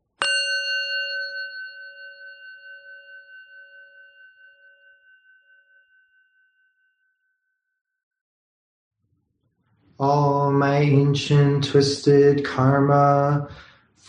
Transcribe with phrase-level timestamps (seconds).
[9.98, 13.48] all my ancient twisted karma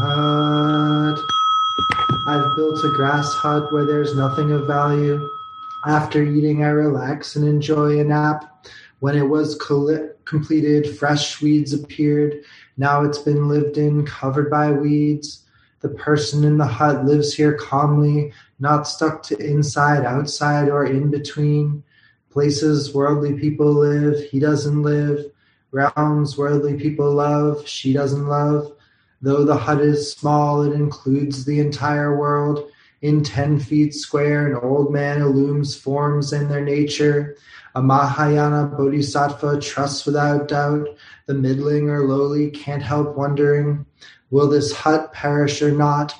[0.00, 1.18] Hut.
[2.26, 5.28] I've built a grass hut where there's nothing of value.
[5.86, 8.66] After eating, I relax and enjoy a nap.
[9.00, 12.42] When it was completed, fresh weeds appeared.
[12.76, 15.44] Now it's been lived in, covered by weeds.
[15.80, 21.10] The person in the hut lives here calmly, not stuck to inside, outside, or in
[21.10, 21.84] between.
[22.30, 25.30] Places worldly people live, he doesn't live
[25.74, 28.72] realms worldly people love, she doesn't love.
[29.24, 32.70] Though the hut is small, it includes the entire world.
[33.00, 37.38] In ten feet square, an old man illumes forms and their nature.
[37.74, 40.88] A Mahayana Bodhisattva trusts without doubt.
[41.24, 43.86] The middling or lowly can't help wondering
[44.30, 46.14] will this hut perish or not?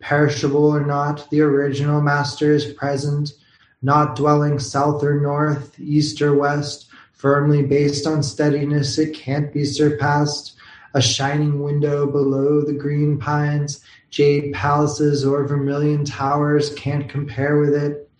[0.00, 3.34] Perishable or not, the original master is present,
[3.82, 9.64] not dwelling south or north, east or west Firmly based on steadiness, it can't be
[9.64, 10.55] surpassed.
[10.96, 17.74] A shining window below the green pines, jade palaces or vermilion towers can't compare with
[17.74, 18.10] it.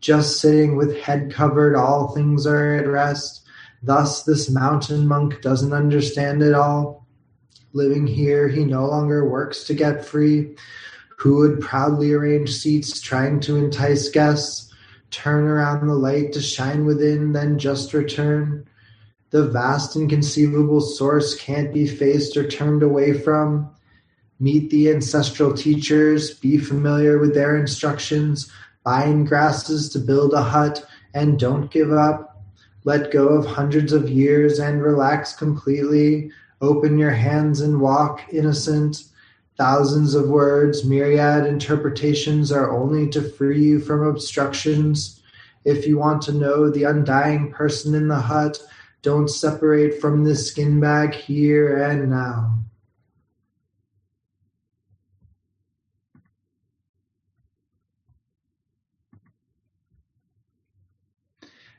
[0.00, 3.46] Just sitting with head covered, all things are at rest.
[3.84, 7.06] Thus, this mountain monk doesn't understand it all.
[7.72, 10.56] Living here, he no longer works to get free.
[11.18, 14.74] Who would proudly arrange seats, trying to entice guests?
[15.12, 18.68] turn around the light to shine within, then just return.
[19.34, 23.68] The vast inconceivable source can't be faced or turned away from.
[24.38, 28.48] Meet the ancestral teachers, be familiar with their instructions,
[28.84, 32.44] bind grasses to build a hut, and don't give up.
[32.84, 36.30] Let go of hundreds of years and relax completely.
[36.60, 39.02] Open your hands and walk innocent.
[39.58, 45.20] Thousands of words, myriad interpretations are only to free you from obstructions.
[45.64, 48.60] If you want to know the undying person in the hut,
[49.04, 52.58] don't separate from the skin bag here and now.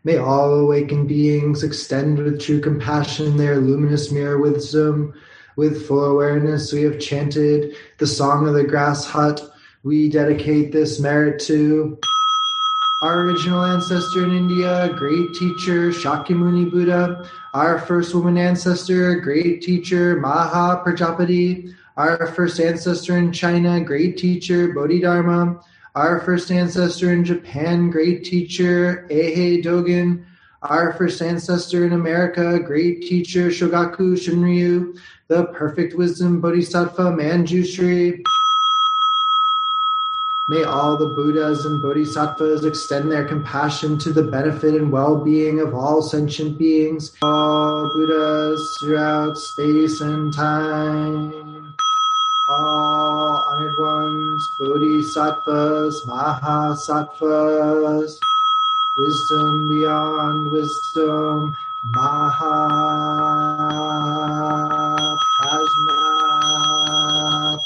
[0.04, 5.16] May all awakened beings extend with true compassion their luminous mirror wisdom
[5.56, 9.42] with full awareness, we have chanted the song of the grass hut.
[9.84, 11.98] We dedicate this merit to
[13.02, 20.16] our original ancestor in India, great teacher Shakyamuni Buddha, our first woman ancestor, great teacher
[20.20, 25.62] Maha Prajapati, our first ancestor in China, great teacher Bodhidharma,
[25.96, 30.24] our first ancestor in Japan, great teacher Eihei Dogen,
[30.62, 34.98] our first ancestor in America, great teacher Shogaku Shunryu,
[35.28, 38.22] the perfect wisdom Bodhisattva Manjushri.
[40.48, 45.60] May all the Buddhas and Bodhisattvas extend their compassion to the benefit and well being
[45.60, 51.74] of all sentient beings, all Buddhas throughout space and time,
[52.48, 58.20] all honored ones, Bodhisattvas, Mahasattvas,
[59.00, 61.56] wisdom beyond wisdom,
[61.96, 62.78] Mahaprajna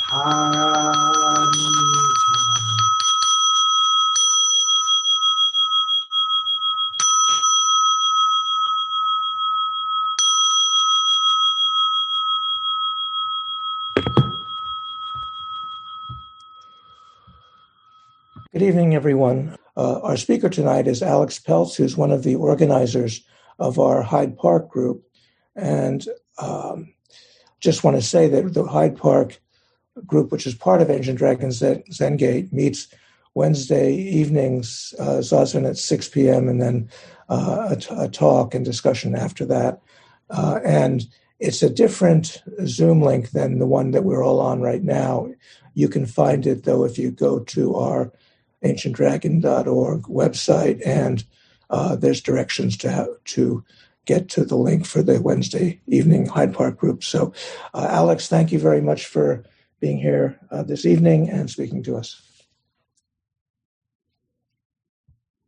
[0.09, 1.18] Paramita.
[18.59, 19.55] Good evening, everyone.
[19.77, 23.25] Uh, our speaker tonight is Alex Peltz, who's one of the organizers
[23.57, 25.01] of our Hyde Park group.
[25.55, 26.05] And
[26.39, 26.93] um,
[27.61, 29.39] just want to say that the Hyde Park
[30.05, 32.89] group, which is part of Ancient Dragons Zengate, meets
[33.33, 36.89] Wednesday evenings, uh, Zazen at 6 p.m., and then
[37.29, 39.79] uh, a, talk and discussion after that.
[40.31, 41.07] Uh, and
[41.39, 45.31] it's a different Zoom link than the one that we're all on right now.
[45.75, 48.11] You can find it, though, if you go to our
[48.63, 51.23] ancientdragon.org website, and
[51.69, 53.63] uh, there's directions to how, to
[54.05, 57.03] get to the link for the Wednesday evening Hyde Park group.
[57.03, 57.33] So,
[57.73, 59.43] uh, Alex, thank you very much for
[59.79, 62.21] being here uh, this evening and speaking to us.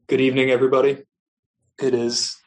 [0.08, 1.04] Good evening, everybody.
[1.82, 2.38] It is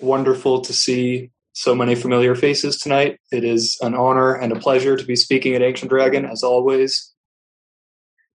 [0.00, 3.20] wonderful to see so many familiar faces tonight.
[3.32, 7.12] It is an honor and a pleasure to be speaking at Ancient Dragon, as always.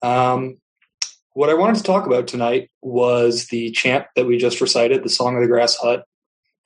[0.01, 0.60] Um,
[1.33, 5.09] what I wanted to talk about tonight was the chant that we just recited, the
[5.09, 6.03] Song of the Grass Hut,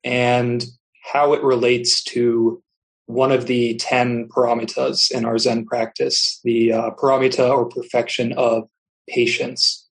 [0.04, 0.64] and
[1.04, 2.62] how it relates to
[3.06, 8.68] one of the 10 paramitas in our Zen practice, the uh, paramita or perfection of
[9.08, 9.88] patience.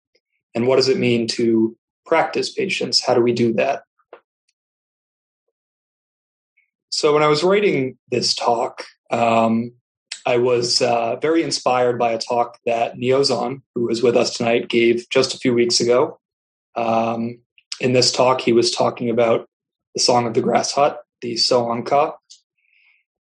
[0.53, 1.75] And what does it mean to
[2.05, 3.03] practice patience?
[3.03, 3.83] How do we do that?
[6.91, 9.73] So, when I was writing this talk, um,
[10.29, 14.69] I was uh, very inspired by a talk that Niozan, who was with us tonight,
[14.69, 16.19] gave just a few weeks ago.
[16.75, 17.39] Um,
[17.81, 19.49] in this talk, he was talking about
[19.95, 22.13] the Song of the Grass Hut, the Soanka,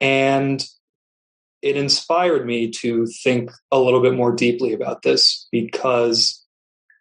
[0.03, 0.63] and
[1.63, 6.45] it inspired me to think a little bit more deeply about this because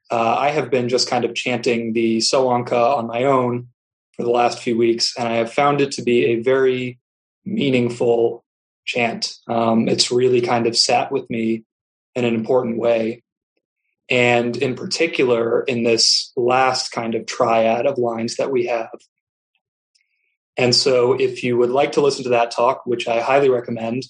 [0.10, 3.68] uh, I have been just kind of chanting the Soanka on my own
[4.16, 6.98] for the last few weeks, and I have found it to be a very
[7.44, 8.46] meaningful
[8.88, 9.36] chant.
[9.48, 11.64] Um, it's really kind of sat with me
[12.16, 13.24] in an important way.
[14.10, 18.90] And in particular, in this last kind of triad of lines that we have,
[20.58, 24.04] and so, if you would like to listen to that talk, which I highly recommend,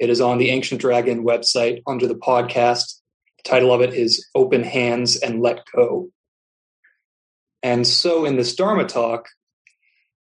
[0.00, 3.00] it is on the Ancient Dragon website under the podcast.
[3.38, 6.10] The title of it is Open Hands and Let Go.
[7.62, 9.28] And so, in this Dharma talk,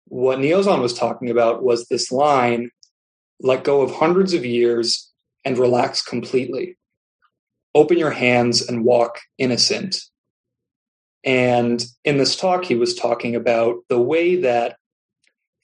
[0.05, 2.69] what Niozan was talking about was this line
[3.41, 5.11] let go of hundreds of years
[5.43, 6.77] and relax completely.
[7.73, 9.97] Open your hands and walk innocent.
[11.23, 14.77] And in this talk, he was talking about the way that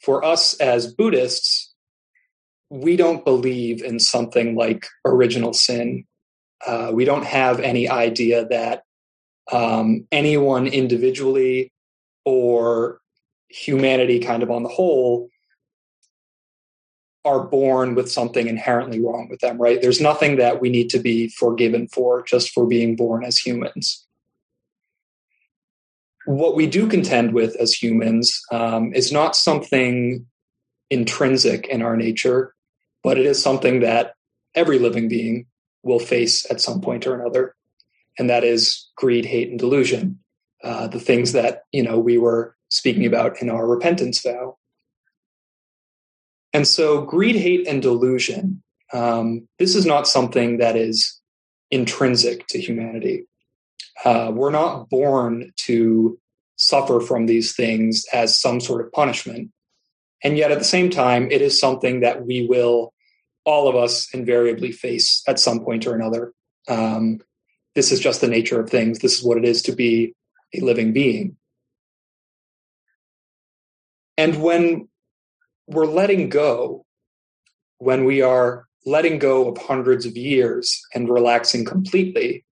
[0.02, 1.74] for us as Buddhists,
[2.70, 6.06] we don't believe in something like original sin.
[6.66, 8.84] Uh, we don't have any idea that
[9.52, 11.72] um, anyone individually
[12.26, 13.00] or
[13.50, 15.30] humanity, kind of on the whole,
[17.28, 19.82] are born with something inherently wrong with them, right?
[19.82, 24.08] There's nothing that we need to be forgiven for just for being born as humans
[26.28, 30.26] what we do contend with as humans um, is not something
[30.90, 32.54] intrinsic in our nature,
[33.02, 34.14] but it is something that
[34.54, 35.48] every living being
[35.84, 37.56] will face at some point or another,
[38.20, 40.20] and that is greed, hate, and delusion.
[40.66, 44.58] Uh, the things that you know we were speaking about in our repentance vow.
[46.54, 48.64] And so, greed, hate, and delusion.
[48.94, 51.20] Um, this is not something that is
[51.72, 53.26] intrinsic to humanity.
[54.04, 56.18] Uh, we're not born to
[56.56, 59.52] suffer from these things as some sort of punishment.
[60.24, 62.94] And yet at the same time, it is something that we will,
[63.46, 66.34] all of us, invariably face at some point or another.
[66.68, 67.20] Um,
[67.76, 69.00] this is just the nature of things.
[69.00, 70.16] This is what it is to be
[70.56, 71.38] a living being.
[74.18, 74.88] And when
[75.68, 76.86] we're letting go,
[77.78, 82.46] when we are letting go of hundreds of years and relaxing completely,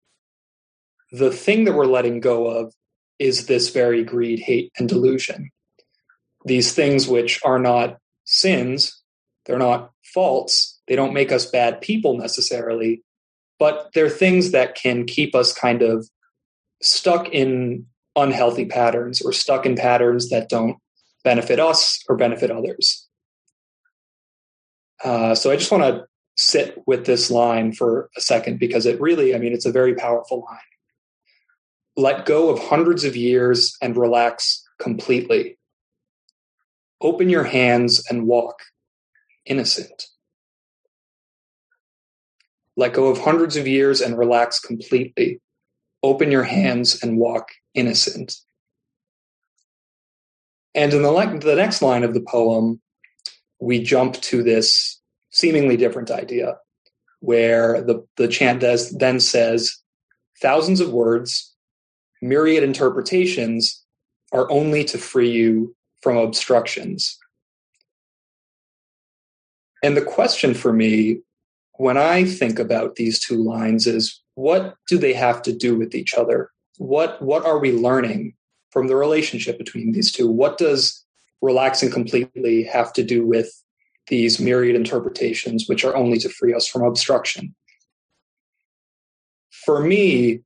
[1.12, 2.74] the thing that we're letting go of
[3.18, 5.50] is this very greed, hate, and delusion.
[6.44, 9.02] These things which are not sins,
[9.46, 13.02] they're not faults, they don't make us bad people necessarily,
[13.58, 16.08] but they're things that can keep us kind of
[16.82, 20.76] stuck in unhealthy patterns or stuck in patterns that don't
[21.24, 23.05] benefit us or benefit others.
[25.02, 29.00] Uh, so I just want to sit with this line for a second because it
[29.00, 30.58] really, I mean, it's a very powerful line
[31.96, 35.58] let go of hundreds of years and relax completely.
[37.00, 38.58] Open your hands and walk
[39.46, 40.06] innocent.
[42.76, 45.40] Let go of hundreds of years and relax completely.
[46.02, 48.36] Open your hands and walk innocent.
[50.74, 52.82] And in the, le- the next line of the poem,
[53.60, 56.56] we jump to this seemingly different idea
[57.20, 59.76] where the, the chant does, then says,
[60.40, 61.54] thousands of words,
[62.20, 63.84] myriad interpretations
[64.32, 67.18] are only to free you from obstructions.
[69.82, 71.20] And the question for me
[71.78, 75.94] when I think about these two lines is what do they have to do with
[75.94, 76.50] each other?
[76.78, 78.34] What what are we learning
[78.70, 80.28] from the relationship between these two?
[80.28, 81.04] What does
[81.46, 83.50] relaxing completely have to do with
[84.08, 87.54] these myriad interpretations, which are only to free us from obstruction?
[89.64, 90.42] For me,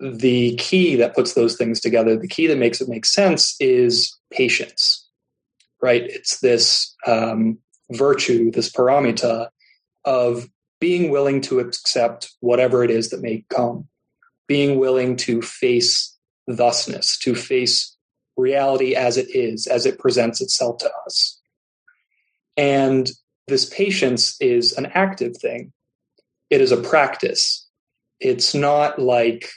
[0.00, 4.16] the key that puts those things together, the key that makes it make sense is
[4.32, 5.08] patience,
[5.80, 6.02] right?
[6.02, 7.58] It's this um,
[7.92, 9.48] virtue, this paramita
[10.04, 10.48] of
[10.80, 13.86] being willing to accept whatever it is that may come,
[14.48, 16.16] being willing to face
[16.48, 17.96] thusness, to face
[18.36, 21.40] reality as it is, as it presents itself to us.
[22.56, 23.10] And
[23.48, 25.72] this patience is an active thing,
[26.50, 27.68] it is a practice.
[28.20, 29.50] It's not like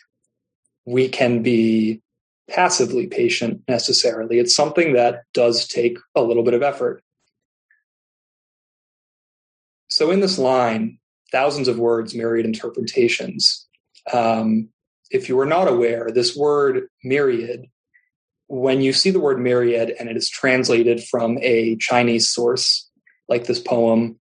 [0.85, 2.01] we can be
[2.49, 4.39] passively patient necessarily.
[4.39, 7.03] It's something that does take a little bit of effort.
[9.87, 10.99] So, in this line,
[11.31, 13.67] thousands of words, myriad interpretations.
[14.11, 14.69] Um,
[15.11, 17.67] if you were not aware, this word myriad,
[18.47, 22.89] when you see the word myriad and it is translated from a Chinese source,
[23.27, 24.19] like this poem,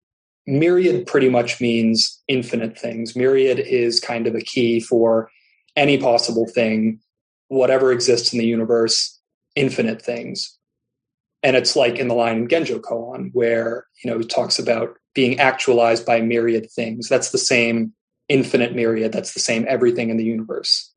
[0.45, 3.15] myriad pretty much means infinite things.
[3.15, 5.29] Myriad is kind of a key for
[5.75, 7.00] any possible thing,
[7.50, 9.19] whatever exists in the universe,
[9.55, 10.57] infinite things.
[11.43, 14.97] And it's like in the line in Genjo Koan, where you know he talks about
[15.13, 17.07] being actualized by myriad things.
[17.07, 17.93] That's the same
[18.27, 19.12] infinite myriad.
[19.12, 20.91] That's the same everything in the universe.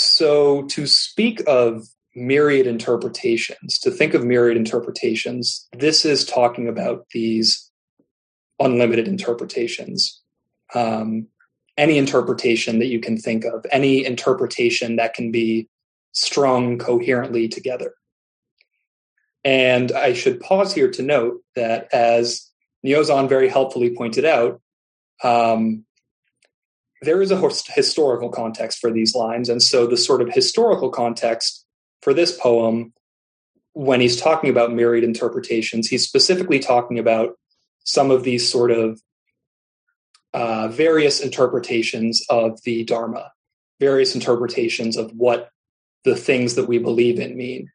[0.00, 7.06] So to speak of myriad interpretations, to think of myriad interpretations, this is talking about
[7.12, 7.70] these
[8.58, 10.20] unlimited interpretations.
[10.74, 11.26] Um,
[11.76, 15.68] any interpretation that you can think of, any interpretation that can be
[16.12, 17.94] strung coherently together.
[19.44, 22.50] And I should pause here to note that, as
[22.84, 24.60] Niozan very helpfully pointed out,
[25.22, 25.84] um,
[27.02, 29.48] there is a historical context for these lines.
[29.48, 31.64] And so, the sort of historical context
[32.02, 32.92] for this poem,
[33.72, 37.38] when he's talking about myriad interpretations, he's specifically talking about
[37.84, 39.00] some of these sort of
[40.34, 43.32] uh, various interpretations of the Dharma,
[43.80, 45.50] various interpretations of what
[46.04, 47.70] the things that we believe in mean.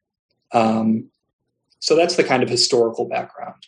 [0.52, 1.10] Um,
[1.80, 3.66] so that's the kind of historical background.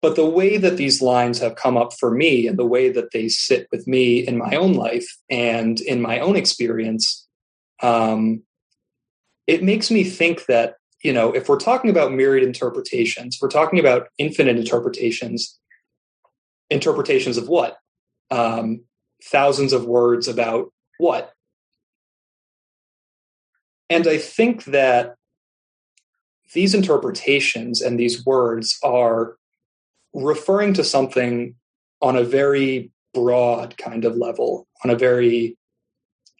[0.00, 3.10] But the way that these lines have come up for me and the way that
[3.12, 7.26] they sit with me in my own life and in my own experience,
[7.82, 8.42] um,
[9.48, 13.80] it makes me think that, you know, if we're talking about myriad interpretations, we're talking
[13.80, 15.58] about infinite interpretations,
[16.70, 17.76] interpretations of what?
[18.30, 18.82] Um,
[19.24, 21.32] thousands of words about what?
[23.90, 25.14] And I think that
[26.52, 29.36] these interpretations and these words are
[30.14, 31.54] referring to something
[32.00, 35.56] on a very broad kind of level, on a very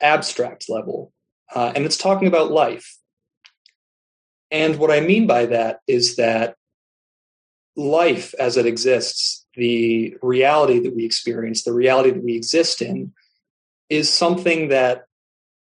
[0.01, 1.13] abstract level.
[1.55, 2.97] Uh, and it's talking about life.
[4.51, 6.57] And what I mean by that is that
[7.77, 13.13] life as it exists, the reality that we experience, the reality that we exist in,
[13.89, 15.05] is something that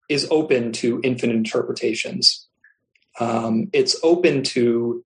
[0.10, 2.48] is open to infinite interpretations.
[3.20, 5.04] Um, it's open to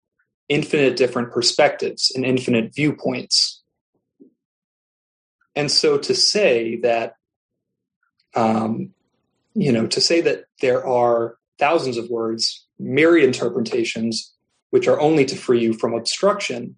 [0.49, 3.61] infinite different perspectives and infinite viewpoints.
[5.55, 7.15] And so to say that,
[8.35, 8.91] um,
[9.53, 14.33] you know, to say that there are thousands of words, myriad interpretations,
[14.69, 16.75] which are only to free you from obstruction,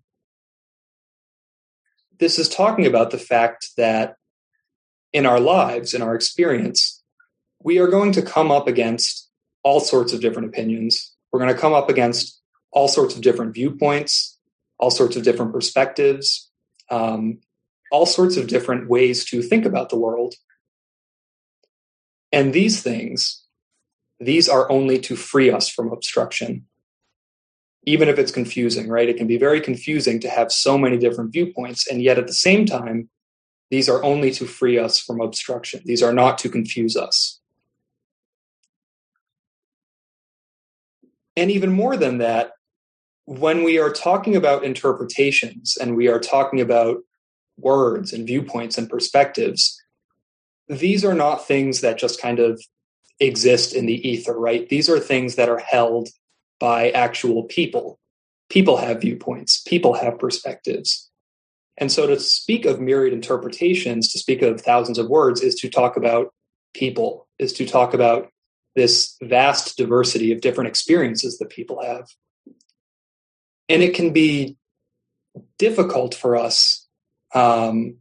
[2.20, 4.16] this is talking about the fact that
[5.12, 7.02] in our lives, in our experience,
[7.62, 9.30] we are going to come up against
[9.64, 11.16] all sorts of different opinions.
[11.32, 12.39] We're going to come up against
[12.72, 14.38] all sorts of different viewpoints,
[14.78, 16.50] all sorts of different perspectives,
[16.90, 17.40] um,
[17.92, 20.36] all sorts of different ways to think about the world.
[22.32, 23.44] And these things,
[24.20, 26.66] these are only to free us from obstruction.
[27.86, 29.10] Even if it's confusing, right?
[29.10, 31.88] It can be very confusing to have so many different viewpoints.
[31.88, 33.10] And yet at the same time,
[33.72, 35.82] these are only to free us from obstruction.
[35.86, 37.40] These are not to confuse us.
[41.36, 42.52] And even more than that,
[43.30, 46.98] when we are talking about interpretations and we are talking about
[47.60, 49.80] words and viewpoints and perspectives,
[50.68, 52.60] these are not things that just kind of
[53.20, 54.68] exist in the ether, right?
[54.70, 56.10] These are things that are held
[56.60, 58.00] by actual people.
[58.50, 61.12] People have viewpoints, people have perspectives.
[61.78, 65.70] And so to speak of myriad interpretations, to speak of thousands of words, is to
[65.70, 66.34] talk about
[66.74, 68.32] people is to talk about
[68.76, 72.08] this vast diversity of different experiences that people have.
[73.70, 74.58] And it can be
[75.58, 76.88] difficult for us
[77.34, 77.98] um,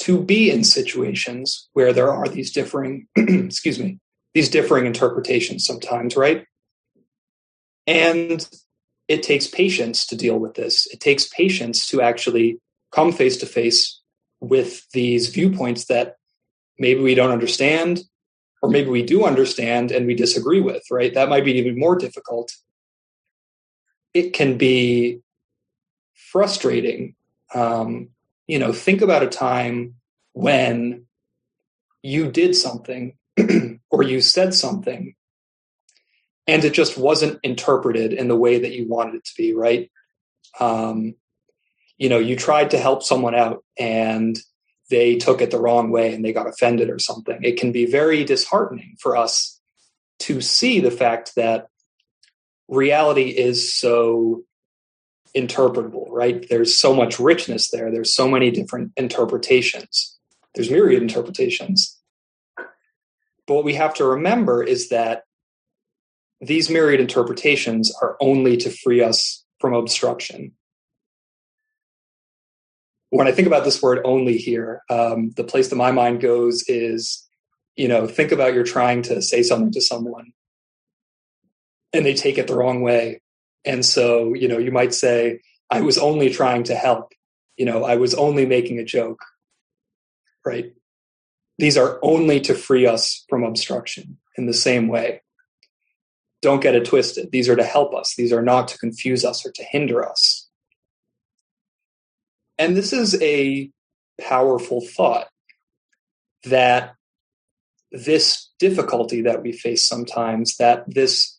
[0.00, 4.00] to be in situations where there are these differing, excuse me,
[4.34, 6.46] these differing interpretations sometimes, right?
[7.86, 8.46] And
[9.08, 10.86] it takes patience to deal with this.
[10.88, 14.00] It takes patience to actually come face to face
[14.40, 16.16] with these viewpoints that
[16.78, 18.00] maybe we don't understand,
[18.62, 21.14] or maybe we do understand and we disagree with, right?
[21.14, 22.52] That might be even more difficult.
[24.16, 25.20] It can be
[26.14, 27.16] frustrating.
[27.54, 28.08] Um,
[28.46, 29.96] you know, think about a time
[30.32, 31.04] when
[32.02, 33.18] you did something
[33.90, 35.14] or you said something
[36.46, 39.90] and it just wasn't interpreted in the way that you wanted it to be, right?
[40.60, 41.14] Um,
[41.98, 44.38] you know, you tried to help someone out and
[44.88, 47.38] they took it the wrong way and they got offended or something.
[47.42, 49.60] It can be very disheartening for us
[50.20, 51.68] to see the fact that
[52.68, 54.42] reality is so
[55.36, 56.46] interpretable, right?
[56.48, 57.90] There's so much richness there.
[57.90, 60.18] There's so many different interpretations.
[60.54, 61.98] There's myriad interpretations.
[62.56, 65.22] But what we have to remember is that
[66.40, 70.52] these myriad interpretations are only to free us from obstruction
[73.10, 76.64] when I think about this word only here, um, the place that my mind goes
[76.68, 77.26] is,
[77.76, 80.32] you know, think about you're trying to say something to someone
[81.92, 83.20] and they take it the wrong way.
[83.64, 85.40] And so, you know, you might say,
[85.70, 87.12] I was only trying to help.
[87.56, 89.20] You know, I was only making a joke.
[90.44, 90.72] Right?
[91.58, 95.22] These are only to free us from obstruction in the same way.
[96.42, 97.32] Don't get it twisted.
[97.32, 98.14] These are to help us.
[98.14, 100.48] These are not to confuse us or to hinder us.
[102.58, 103.70] And this is a
[104.20, 105.28] powerful thought
[106.44, 106.94] that
[107.90, 111.35] this difficulty that we face sometimes, that this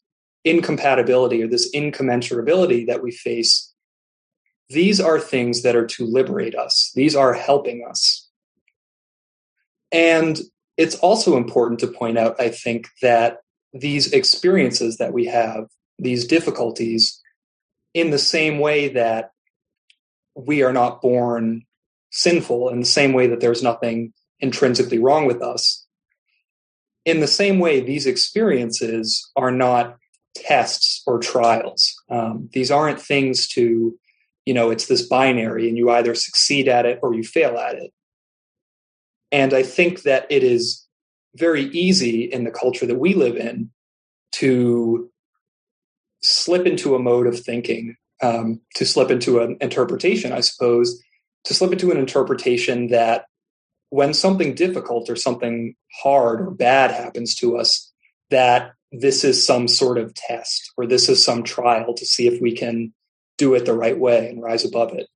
[0.49, 3.73] incompatibility or this incommensurability that we face,
[4.69, 6.91] these are things that are to liberate us.
[6.95, 8.27] These are helping us.
[9.91, 10.39] And
[10.75, 13.37] it's also important to point out, I think, that
[13.73, 17.21] these experiences that we have, these difficulties,
[17.93, 19.31] in the same way that
[20.35, 21.63] we are not born
[22.11, 25.85] sinful in the same way that there's nothing intrinsically wrong with us.
[27.05, 29.97] In the same way, these experiences are not
[30.45, 31.95] tests or trials.
[32.09, 33.97] Um, these aren't things to,
[34.45, 37.75] you know, it's this binary and you either succeed at it or you fail at
[37.75, 37.91] it.
[39.31, 40.85] And I think that it is
[41.35, 43.69] very easy in the culture that we live in
[44.33, 45.09] to
[46.21, 51.01] slip into a mode of thinking um, to slip into an interpretation, I suppose,
[51.43, 53.25] to slip into an interpretation that
[53.89, 57.91] when something difficult or something hard or bad happens to us,
[58.29, 62.41] that this is some sort of test or this is some trial to see if
[62.41, 62.93] we can
[63.37, 65.07] do it the right way and rise above it.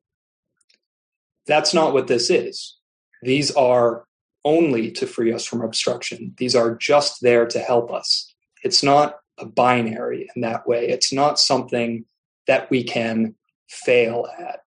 [1.47, 2.77] That's not what this is.
[3.23, 4.05] These are
[4.45, 6.35] only to free us from obstruction.
[6.37, 8.31] These are just there to help us.
[8.63, 10.87] It's not a binary in that way.
[10.87, 12.05] It's not something
[12.45, 13.35] that we can
[13.67, 14.59] fail at.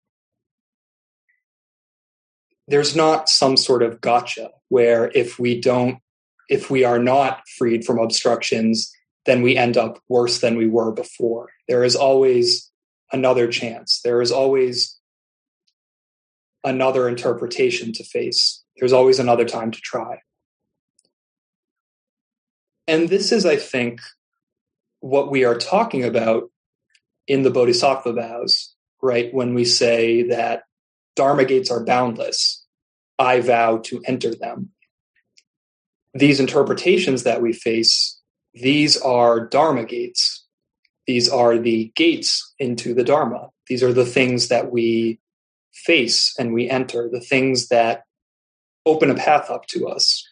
[2.66, 5.98] There's not some sort of gotcha where if we don't,
[6.48, 8.90] if we are not freed from obstructions,
[9.24, 11.50] then we end up worse than we were before.
[11.68, 12.70] There is always
[13.12, 14.00] another chance.
[14.02, 14.98] There is always
[16.64, 18.62] another interpretation to face.
[18.76, 20.20] There's always another time to try.
[22.86, 24.00] And this is, I think,
[25.00, 26.50] what we are talking about
[27.26, 29.32] in the Bodhisattva vows, right?
[29.32, 30.64] When we say that
[31.14, 32.64] Dharma gates are boundless,
[33.18, 34.70] I vow to enter them.
[36.14, 38.20] These interpretations that we face,
[38.54, 40.44] these are Dharma gates.
[41.06, 43.50] These are the gates into the Dharma.
[43.68, 45.20] These are the things that we
[45.72, 48.04] face and we enter, the things that
[48.84, 50.26] open a path up to us.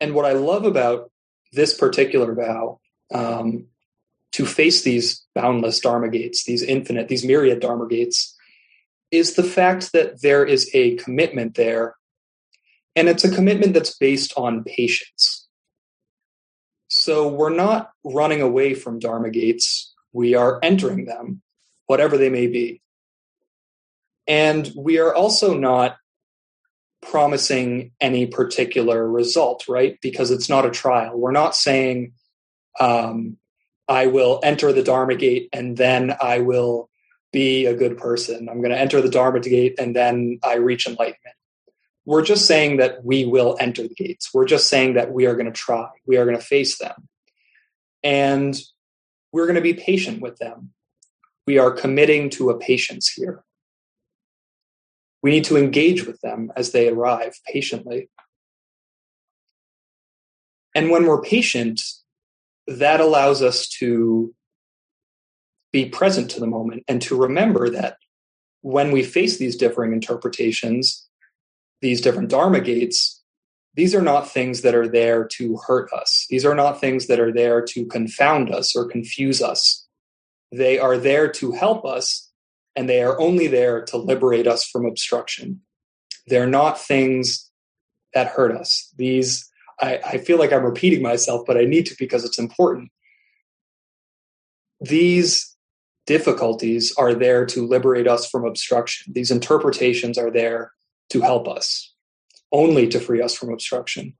[0.00, 1.10] And what I love about
[1.52, 2.80] this particular vow
[3.12, 3.66] um,
[4.32, 8.36] to face these boundless Dharma gates, these infinite, these myriad Dharma gates,
[9.10, 11.94] is the fact that there is a commitment there.
[12.96, 15.43] And it's a commitment that's based on patience.
[17.04, 21.42] So we're not running away from Dharma gates, we are entering them,
[21.84, 22.80] whatever they may be.
[24.26, 25.98] And we are also not
[27.02, 29.98] promising any particular result, right?
[30.00, 31.18] Because it's not a trial.
[31.18, 32.14] We're not saying,
[32.80, 33.36] um,
[33.86, 36.88] I will enter the Dharma gate and then I will
[37.34, 38.48] be a good person.
[38.48, 41.36] I'm going to enter the Dharma gate and then I reach enlightenment.
[42.06, 44.30] We're just saying that we will enter the gates.
[44.34, 45.88] We're just saying that we are going to try.
[46.06, 47.08] We are going to face them.
[48.02, 48.54] And
[49.32, 50.70] we're going to be patient with them.
[51.46, 53.42] We are committing to a patience here.
[55.22, 58.10] We need to engage with them as they arrive patiently.
[60.74, 61.80] And when we're patient,
[62.66, 64.34] that allows us to
[65.72, 67.96] be present to the moment and to remember that
[68.60, 71.08] when we face these differing interpretations,
[71.84, 73.22] these different Dharma gates,
[73.74, 76.24] these are not things that are there to hurt us.
[76.30, 79.86] These are not things that are there to confound us or confuse us.
[80.50, 82.30] They are there to help us,
[82.74, 85.60] and they are only there to liberate us from obstruction.
[86.26, 87.50] They're not things
[88.14, 88.90] that hurt us.
[88.96, 89.46] These,
[89.78, 92.90] I, I feel like I'm repeating myself, but I need to because it's important.
[94.80, 95.54] These
[96.06, 99.12] difficulties are there to liberate us from obstruction.
[99.12, 100.72] These interpretations are there
[101.10, 101.92] to help us,
[102.52, 104.14] only to free us from obstruction.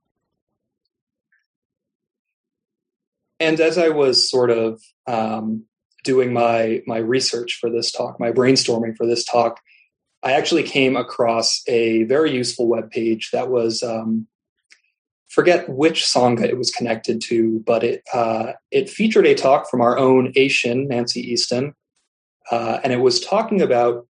[3.39, 5.65] And as I was sort of um,
[6.03, 9.59] doing my my research for this talk, my brainstorming for this talk,
[10.23, 14.27] I actually came across a very useful web page that was um,
[15.27, 19.81] forget which sangha it was connected to, but it uh, it featured a talk from
[19.81, 21.73] our own Asian Nancy Easton,
[22.51, 24.07] uh, and it was talking about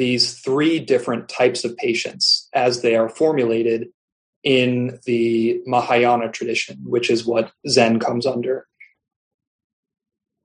[0.00, 3.88] these three different types of patience as they are formulated
[4.42, 8.66] in the Mahayana tradition, which is what Zen comes under.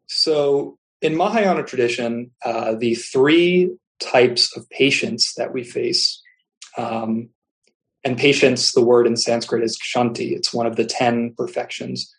[0.07, 6.21] So, in Mahayana tradition, uh, the three types of patience that we face,
[6.77, 7.29] um,
[8.03, 12.13] and patience, the word in Sanskrit is kshanti, it's one of the 10 perfections.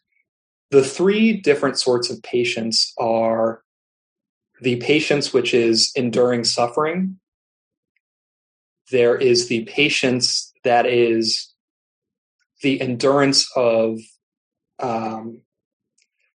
[0.70, 3.61] The three different sorts of patience are
[4.62, 7.18] the patience which is enduring suffering.
[8.90, 11.53] There is the patience that is
[12.62, 13.99] the endurance of
[14.79, 15.40] um,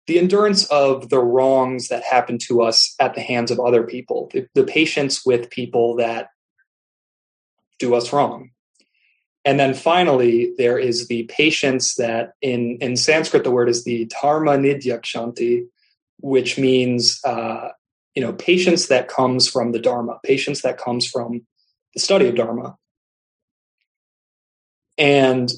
[0.07, 4.29] the endurance of the wrongs that happen to us at the hands of other people,
[4.33, 6.29] the, the patience with people that
[7.77, 8.51] do us wrong.
[9.43, 14.05] And then finally, there is the patience that in, in Sanskrit, the word is the
[14.05, 15.65] dharma nidyakshanti,
[16.19, 17.69] which means uh,
[18.15, 21.45] you know patience that comes from the dharma patience that comes from
[21.97, 22.75] the study of dharma
[24.97, 25.51] and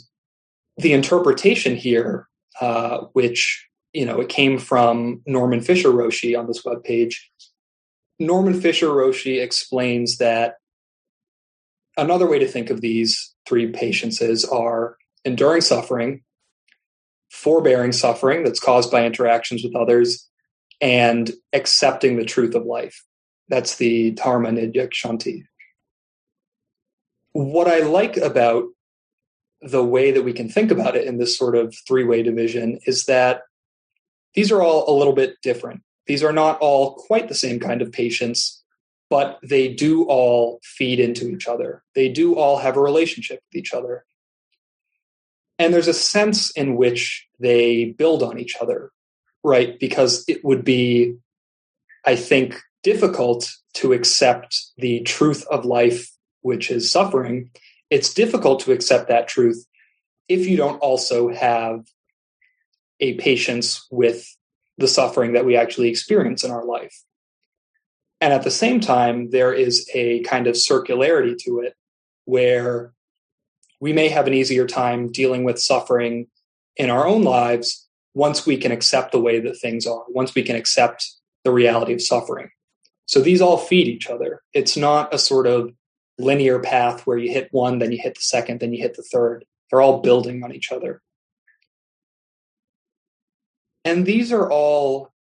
[0.77, 2.27] the interpretation here
[2.61, 7.29] uh, which you know it came from norman fischer roshi on this web page
[8.19, 10.55] norman fischer roshi explains that
[11.97, 16.21] another way to think of these three patiences are enduring suffering
[17.29, 20.27] forbearing suffering that's caused by interactions with others
[20.81, 23.03] and accepting the truth of life.
[23.49, 25.43] That's the Dharma Nidyak Shanti.
[27.33, 28.65] What I like about
[29.61, 32.79] the way that we can think about it in this sort of three way division
[32.85, 33.41] is that
[34.33, 35.81] these are all a little bit different.
[36.07, 38.63] These are not all quite the same kind of patience,
[39.09, 41.83] but they do all feed into each other.
[41.93, 44.05] They do all have a relationship with each other.
[45.57, 48.91] And there's a sense in which they build on each other
[49.43, 49.79] right?
[49.79, 51.15] Because it would be,
[52.05, 57.51] I think, difficult to accept the truth of life, which is suffering.
[57.89, 59.65] It's difficult to accept that truth
[60.27, 61.85] if you don't also have
[62.99, 64.25] a patience with
[64.77, 67.03] the suffering that we actually experience in our life.
[68.21, 71.75] And at the same time, there is a kind of circularity to it
[72.25, 72.93] where
[73.79, 76.27] we may have an easier time dealing with suffering
[76.75, 80.43] in our own lives once we can accept the way that things are, once we
[80.43, 81.09] can accept
[81.43, 82.49] the reality of suffering.
[83.05, 84.41] So these all feed each other.
[84.53, 85.71] It's not a sort of
[86.19, 89.03] linear path where you hit one, then you hit the second, then you hit the
[89.03, 89.45] third.
[89.69, 91.01] They're all building on each other.
[93.85, 95.13] And these are all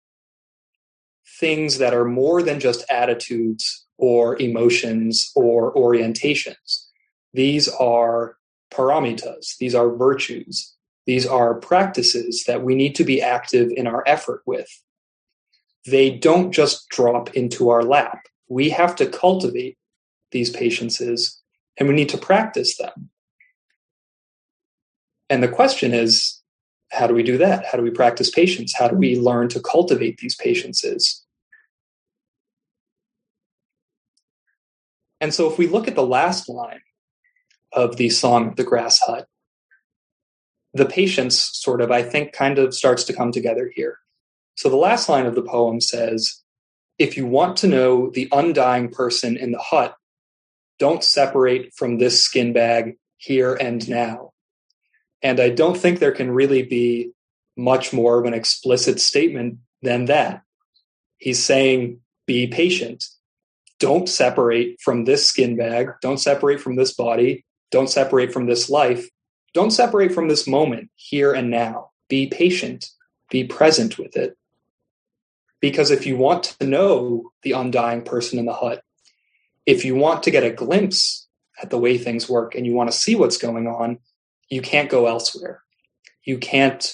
[1.38, 6.86] things that are more than just attitudes or emotions or orientations.
[7.32, 8.36] These are
[8.72, 10.74] paramitas, these are virtues,
[11.06, 14.68] these are practices that we need to be active in our effort with.
[15.86, 18.26] They don't just drop into our lap.
[18.48, 19.77] We have to cultivate
[20.30, 21.40] these patients is,
[21.78, 23.10] and we need to practice them.
[25.30, 26.42] And the question is
[26.90, 27.66] how do we do that?
[27.66, 28.74] How do we practice patience?
[28.76, 31.24] How do we learn to cultivate these patiences?
[35.20, 36.80] And so if we look at the last line
[37.72, 39.26] of the Song of the Grass Hut,
[40.72, 43.98] the patience sort of, I think, kind of starts to come together here.
[44.56, 46.42] So the last line of the poem says,
[46.98, 49.94] If you want to know the undying person in the hut,
[50.78, 54.32] don't separate from this skin bag here and now.
[55.22, 57.12] And I don't think there can really be
[57.56, 60.42] much more of an explicit statement than that.
[61.16, 63.04] He's saying, be patient.
[63.80, 65.90] Don't separate from this skin bag.
[66.00, 67.44] Don't separate from this body.
[67.70, 69.08] Don't separate from this life.
[69.54, 71.90] Don't separate from this moment here and now.
[72.08, 72.90] Be patient.
[73.30, 74.36] Be present with it.
[75.60, 78.82] Because if you want to know the undying person in the hut,
[79.68, 81.28] if you want to get a glimpse
[81.60, 83.98] at the way things work and you want to see what's going on,
[84.48, 85.62] you can't go elsewhere.
[86.24, 86.90] You can't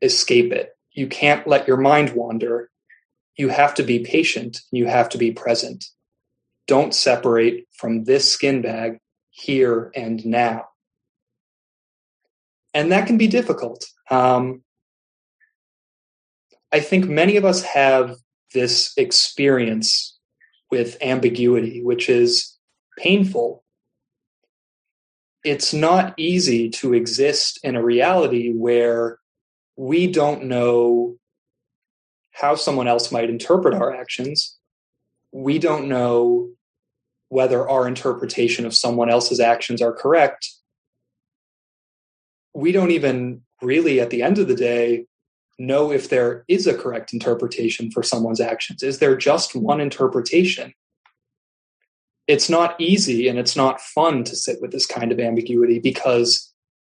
[0.00, 0.76] escape it.
[0.92, 2.70] You can't let your mind wander.
[3.36, 4.60] You have to be patient.
[4.70, 5.86] You have to be present.
[6.68, 9.00] Don't separate from this skin bag
[9.30, 10.68] here and now.
[12.72, 13.86] And that can be difficult.
[14.08, 14.62] Um,
[16.70, 18.14] I think many of us have
[18.52, 20.13] this experience
[20.74, 22.58] with ambiguity, which is
[22.98, 23.62] painful.
[25.44, 29.20] It's not easy to exist in a reality where
[29.76, 31.16] we don't know
[32.32, 34.58] how someone else might interpret our actions.
[35.30, 36.50] We don't know
[37.28, 40.50] whether our interpretation of someone else's actions are correct.
[42.52, 45.06] We don't even really, at the end of the day,
[45.58, 48.82] know if there is a correct interpretation for someone's actions.
[48.82, 50.74] Is there just one interpretation?
[52.26, 56.52] It's not easy and it's not fun to sit with this kind of ambiguity because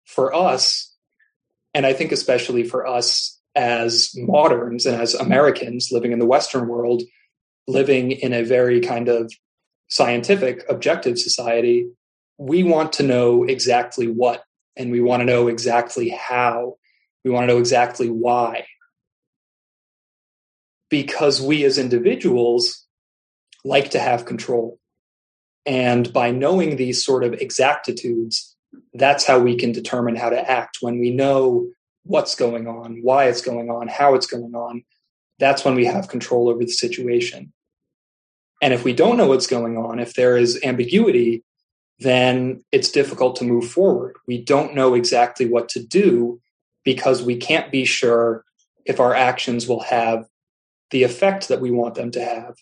[0.06, 0.94] for us,
[1.74, 6.66] and I think especially for us as moderns and as Americans living in the Western
[6.68, 7.02] world,
[7.66, 9.32] living in a very kind of
[9.88, 11.90] scientific, objective society,
[12.38, 14.44] we want to know exactly what
[14.76, 16.77] and we want to know exactly how
[17.28, 18.66] we want to know exactly why.
[20.88, 22.86] Because we as individuals
[23.64, 24.78] like to have control.
[25.66, 28.56] And by knowing these sort of exactitudes,
[28.94, 30.78] that's how we can determine how to act.
[30.80, 31.68] When we know
[32.04, 34.82] what's going on, why it's going on, how it's going on,
[35.38, 37.52] that's when we have control over the situation.
[38.62, 41.44] And if we don't know what's going on, if there is ambiguity,
[41.98, 44.16] then it's difficult to move forward.
[44.26, 46.40] We don't know exactly what to do
[46.88, 48.46] because we can't be sure
[48.86, 50.26] if our actions will have
[50.90, 52.54] the effect that we want them to have.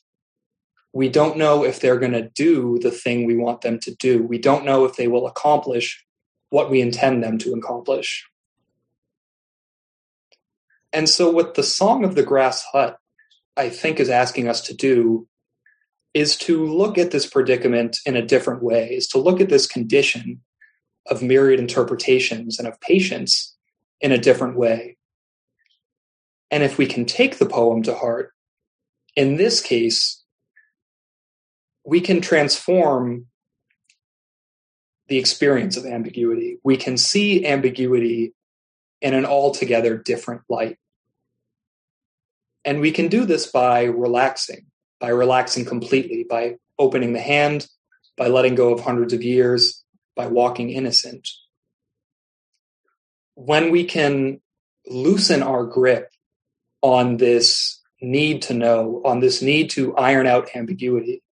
[0.93, 4.25] We don't know if they're going to do the thing we want them to do.
[4.25, 6.05] We don't know if they will accomplish
[6.51, 8.27] what we intend them to accomplish.
[10.93, 12.97] And so, what the Song of the Grass Hut,
[13.57, 15.29] I think, is asking us to do
[16.15, 19.69] is to look at this predicament in a different way, is to look at this
[19.69, 20.41] condition
[21.09, 23.56] of myriad interpretations and of patience
[24.01, 24.97] in a different way.
[26.51, 28.33] And if we can take the poem to heart,
[29.17, 30.23] in this case,
[31.85, 33.27] we can transform
[35.09, 36.59] the experience of ambiguity.
[36.65, 38.35] We can see ambiguity
[39.01, 40.79] in an altogether different light.
[42.65, 44.67] And we can do this by relaxing,
[44.99, 47.69] by relaxing completely, by opening the hand,
[48.17, 49.85] by letting go of hundreds of years,
[50.17, 51.29] by walking innocent
[53.37, 54.41] when we can
[54.87, 56.11] loosen our grip
[56.83, 61.23] on this need to know, on this need to iron out ambiguity,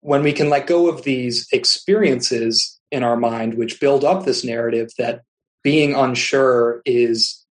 [0.00, 4.44] when we can let go of these experiences in our mind which build up this
[4.44, 5.22] narrative that
[5.62, 7.44] being unsure is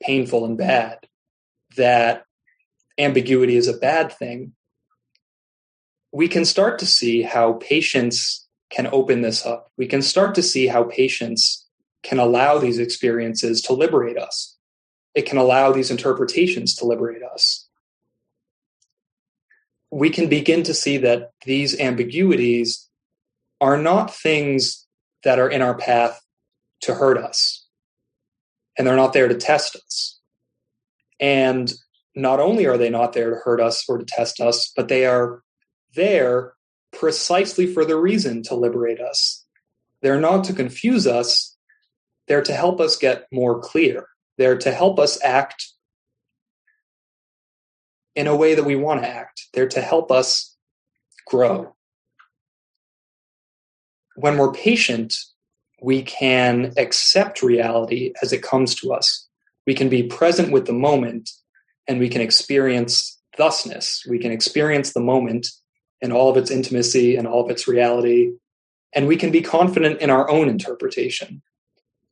[0.00, 0.98] painful and bad,
[1.76, 2.24] that
[2.96, 4.52] ambiguity is a bad thing,
[6.12, 9.70] we can start to see how patience can open this up.
[9.76, 11.65] We can start to see how patience
[12.06, 14.56] can allow these experiences to liberate us.
[15.14, 17.66] It can allow these interpretations to liberate us.
[19.90, 22.88] We can begin to see that these ambiguities
[23.60, 24.86] are not things
[25.24, 26.20] that are in our path
[26.82, 27.66] to hurt us,
[28.76, 30.20] and they're not there to test us.
[31.18, 31.72] And
[32.14, 35.06] not only are they not there to hurt us or to test us, but they
[35.06, 35.42] are
[35.94, 36.52] there
[36.92, 39.44] precisely for the reason to liberate us.
[40.02, 41.55] They're not to confuse us,
[42.28, 44.08] they're to help us get more clear.
[44.38, 45.72] They're to help us act
[48.14, 49.42] in a way that we want to act.
[49.52, 50.56] They're to help us
[51.26, 51.74] grow.
[54.16, 55.16] When we're patient,
[55.82, 59.28] we can accept reality as it comes to us.
[59.66, 61.30] We can be present with the moment
[61.86, 64.04] and we can experience thusness.
[64.08, 65.48] We can experience the moment
[66.00, 68.32] in all of its intimacy and all of its reality.
[68.94, 71.42] And we can be confident in our own interpretation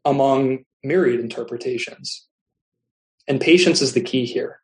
[0.05, 2.27] among myriad interpretations.
[3.27, 4.61] And patience is the key here.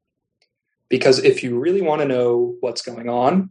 [0.88, 3.50] Because if you really want to know what's going on,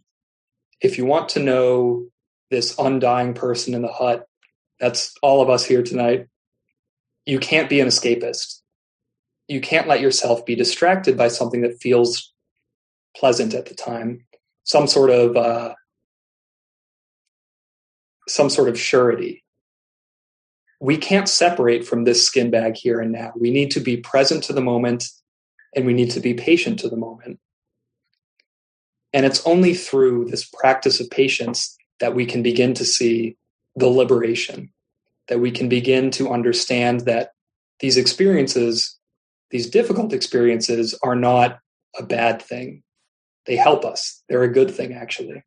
[0.82, 2.06] if you want to know
[2.52, 4.26] this undying person in the hut,
[4.80, 6.28] That's all of us here tonight.
[7.26, 8.62] You can't be an escapist.
[9.48, 12.34] You can't let yourself be distracted by something that feels
[13.16, 14.26] pleasant at the time,
[14.64, 15.74] some sort of uh,
[18.28, 19.44] some sort of surety.
[20.80, 23.34] We can't separate from this skin bag here and now.
[23.36, 25.06] We need to be present to the moment
[25.76, 27.40] and we need to be patient to the moment.
[29.14, 33.38] And it's only through this practice of patience that we can begin to see
[33.76, 34.72] the liberation,
[35.28, 37.32] that we can begin to understand that
[37.80, 38.98] these experiences,
[39.52, 41.60] these difficult experiences, are not
[41.98, 42.84] a bad thing.
[43.46, 44.24] They help us.
[44.30, 45.44] They're a good thing, actually.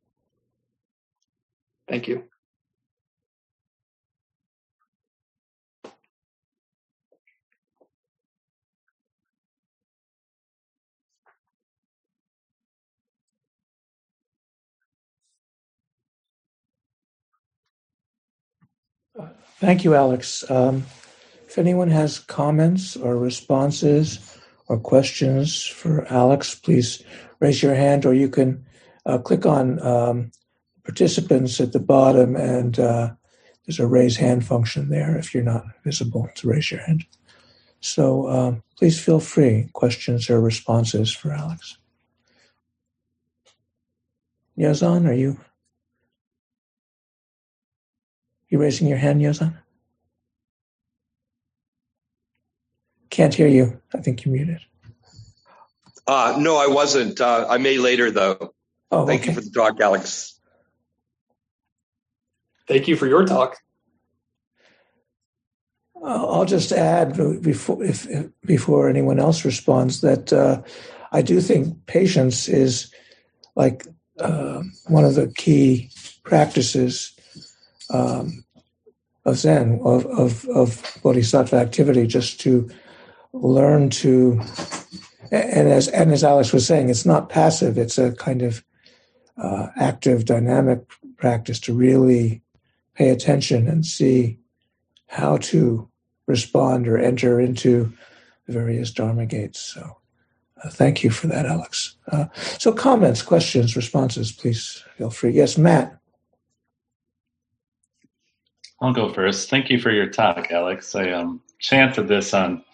[1.88, 2.24] Thank you.
[19.58, 20.48] Thank you, Alex.
[20.50, 20.84] Um,
[21.46, 27.02] if anyone has comments or responses or questions for Alex, please
[27.40, 28.64] raise your hand, or you can
[29.06, 30.32] uh, click on um,
[30.84, 33.10] participants at the bottom, and uh,
[33.66, 37.04] there's a raise hand function there if you're not visible to raise your hand.
[37.80, 41.78] So um, please feel free, questions or responses for Alex.
[44.58, 45.38] Yazan, are you
[48.52, 49.56] you raising your hand, Nyozan?
[53.08, 53.80] Can't hear you.
[53.94, 54.60] I think you're muted.
[56.06, 57.20] Uh, no, I wasn't.
[57.20, 58.52] Uh, I may later, though.
[58.90, 59.30] Oh, Thank okay.
[59.30, 60.38] you for the talk, Alex.
[62.68, 63.56] Thank you for your talk.
[66.04, 68.08] I'll just add before if,
[68.44, 70.62] before anyone else responds that uh,
[71.12, 72.92] I do think patience is
[73.54, 73.86] like
[74.18, 75.90] uh, one of the key
[76.24, 77.16] practices
[77.92, 78.44] um,
[79.24, 82.68] of Zen of, of of Bodhisattva activity, just to
[83.32, 84.40] learn to
[85.32, 88.62] and as and as Alex was saying, it's not passive; it's a kind of
[89.38, 90.80] uh, active, dynamic
[91.16, 92.42] practice to really
[92.94, 94.38] pay attention and see
[95.06, 95.88] how to
[96.26, 97.92] respond or enter into
[98.46, 99.60] the various dharma gates.
[99.60, 99.98] So,
[100.62, 101.96] uh, thank you for that, Alex.
[102.10, 102.26] Uh,
[102.58, 105.32] so, comments, questions, responses, please feel free.
[105.32, 105.98] Yes, Matt.
[108.82, 109.48] I'll go first.
[109.48, 110.96] Thank you for your talk, Alex.
[110.96, 112.64] I um, chanted this on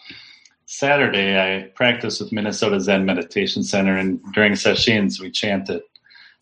[0.65, 5.81] Saturday, I practiced with Minnesota Zen Meditation Center, and during sessions, we chanted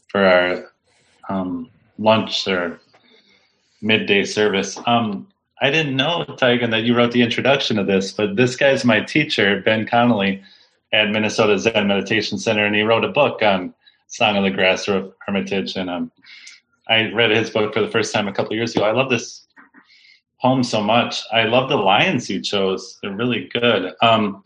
[0.10, 0.72] for our
[1.30, 2.78] um, lunch or
[3.82, 4.78] midday service.
[4.86, 5.30] Um,
[5.62, 9.00] I didn't know, Taigen, that you wrote the introduction of this, but this guy's my
[9.00, 10.44] teacher, Ben Connelly,
[10.92, 13.74] at Minnesota Zen Meditation Center, and he wrote a book on
[14.08, 14.90] Song of the Grass
[15.26, 15.78] Hermitage.
[15.78, 16.12] And um,
[16.90, 18.84] I read his book for the first time a couple years ago.
[18.84, 19.47] I love this
[20.38, 21.22] home so much.
[21.32, 23.94] I love the lines you chose; they're really good.
[24.02, 24.44] Um,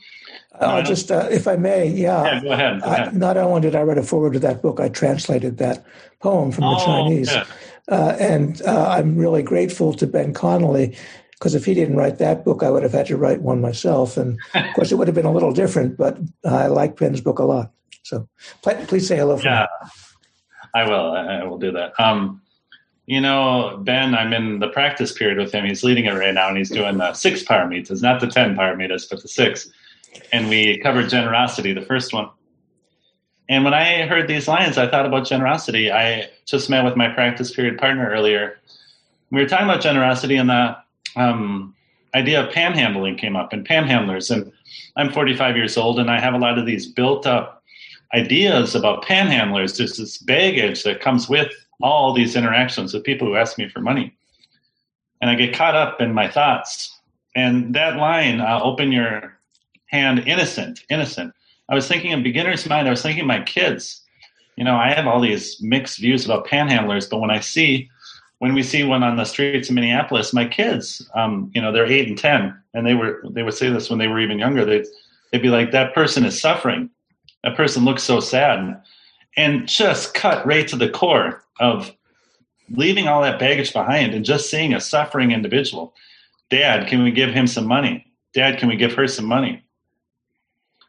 [0.60, 2.24] uh, just, uh, if I may, yeah.
[2.24, 2.82] yeah go ahead.
[2.82, 3.08] Go ahead.
[3.10, 5.86] I, not only did I write a foreword to that book, I translated that
[6.20, 10.96] poem from the oh, Chinese, uh, and uh, I'm really grateful to Ben Connelly
[11.42, 14.16] because if he didn't write that book, I would have had to write one myself,
[14.16, 15.98] and of course, it would have been a little different.
[15.98, 17.72] But I like Ben's book a lot.
[18.04, 18.28] So
[18.62, 19.40] please say hello.
[19.44, 19.90] yeah, me.
[20.76, 21.12] I will.
[21.12, 22.00] I will do that.
[22.00, 22.42] Um,
[23.12, 25.66] you know, Ben, I'm in the practice period with him.
[25.66, 29.10] He's leading it right now, and he's doing the six paramitas, not the 10 paramitas,
[29.10, 29.70] but the six.
[30.32, 32.30] And we covered generosity, the first one.
[33.50, 35.92] And when I heard these lines, I thought about generosity.
[35.92, 38.58] I just met with my practice period partner earlier.
[39.30, 40.78] We were talking about generosity, and the
[41.18, 41.76] um,
[42.16, 44.34] idea of panhandling came up, and panhandlers.
[44.34, 44.54] And
[44.96, 47.62] I'm 45 years old, and I have a lot of these built up
[48.14, 49.76] ideas about panhandlers.
[49.76, 53.82] There's this baggage that comes with all these interactions with people who ask me for
[53.82, 54.16] money.
[55.22, 57.00] And I get caught up in my thoughts.
[57.36, 59.38] And that line, uh, open your
[59.86, 61.34] hand, innocent, innocent.
[61.70, 64.02] I was thinking in beginner's mind, I was thinking my kids.
[64.58, 67.90] You know, I have all these mixed views about panhandlers, but when I see,
[68.40, 71.86] when we see one on the streets of Minneapolis, my kids, um, you know, they're
[71.86, 74.66] eight and ten, and they were they would say this when they were even younger.
[74.66, 74.86] They'd
[75.32, 76.90] they'd be like, "That person is suffering.
[77.44, 78.82] That person looks so sad,"
[79.38, 81.92] and just cut right to the core of
[82.70, 85.94] leaving all that baggage behind and just seeing a suffering individual.
[86.50, 88.06] Dad, can we give him some money?
[88.34, 89.64] Dad, can we give her some money?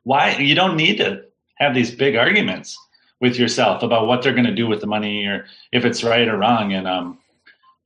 [0.04, 0.36] Why?
[0.36, 1.24] You don't need to
[1.56, 2.76] have these big arguments
[3.20, 6.26] with yourself about what they're going to do with the money or if it's right
[6.26, 6.72] or wrong.
[6.72, 7.18] And um,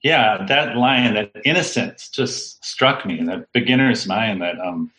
[0.02, 3.22] yeah, that line, that innocence, just struck me.
[3.22, 4.40] That beginner's mind.
[4.40, 4.90] That um,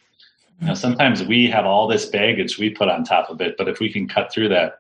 [0.62, 3.68] you know, sometimes we have all this baggage we put on top of it, but
[3.68, 4.80] if we can cut through that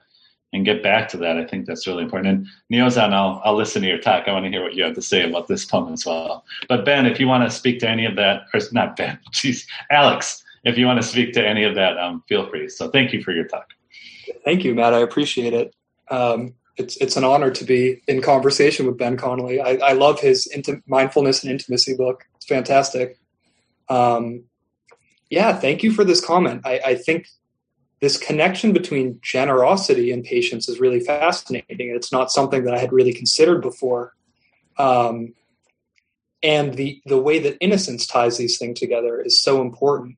[0.53, 1.37] and get back to that.
[1.37, 2.29] I think that's really important.
[2.29, 4.27] And Nyozan, I'll, I'll listen to your talk.
[4.27, 6.45] I want to hear what you have to say about this poem as well.
[6.69, 9.65] But Ben, if you want to speak to any of that, or not Ben, jeez,
[9.91, 12.69] Alex, if you want to speak to any of that, um, feel free.
[12.69, 13.73] So thank you for your talk.
[14.43, 14.93] Thank you, Matt.
[14.93, 15.73] I appreciate it.
[16.09, 19.59] Um, it's it's an honor to be in conversation with Ben Connelly.
[19.59, 22.25] I, I love his inti- mindfulness and intimacy book.
[22.35, 23.17] It's fantastic.
[23.89, 24.43] Um,
[25.29, 26.61] yeah, thank you for this comment.
[26.65, 27.27] I, I think
[27.99, 31.89] this connection between generosity and patience is really fascinating.
[31.89, 34.15] And it's not something that I had really considered before.
[34.77, 35.33] Um,
[36.43, 40.17] and the the way that innocence ties these things together is so important.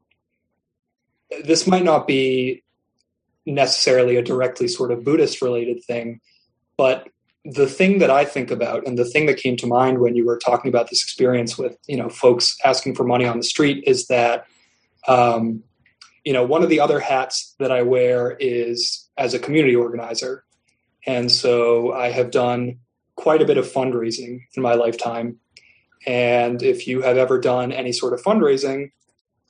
[1.44, 2.64] This might not be
[3.46, 6.20] necessarily a directly sort of Buddhist related thing,
[6.76, 7.08] but
[7.46, 10.26] the thing that I think about and the thing that came to mind when you
[10.26, 13.86] were talking about this experience with you know folks asking for money on the street
[13.88, 14.46] is that
[15.08, 15.64] um,
[16.24, 20.44] you know, one of the other hats that I wear is as a community organizer.
[21.06, 22.80] And so I have done
[23.16, 25.38] quite a bit of fundraising in my lifetime.
[26.06, 28.92] And if you have ever done any sort of fundraising,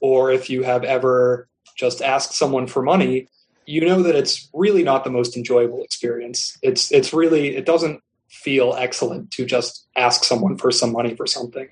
[0.02, 3.28] or if you have ever just asked someone for money,
[3.66, 6.58] you know that it's really not the most enjoyable experience.
[6.64, 11.28] It's it's really it doesn't feel excellent to just ask someone for some money for
[11.28, 11.70] something.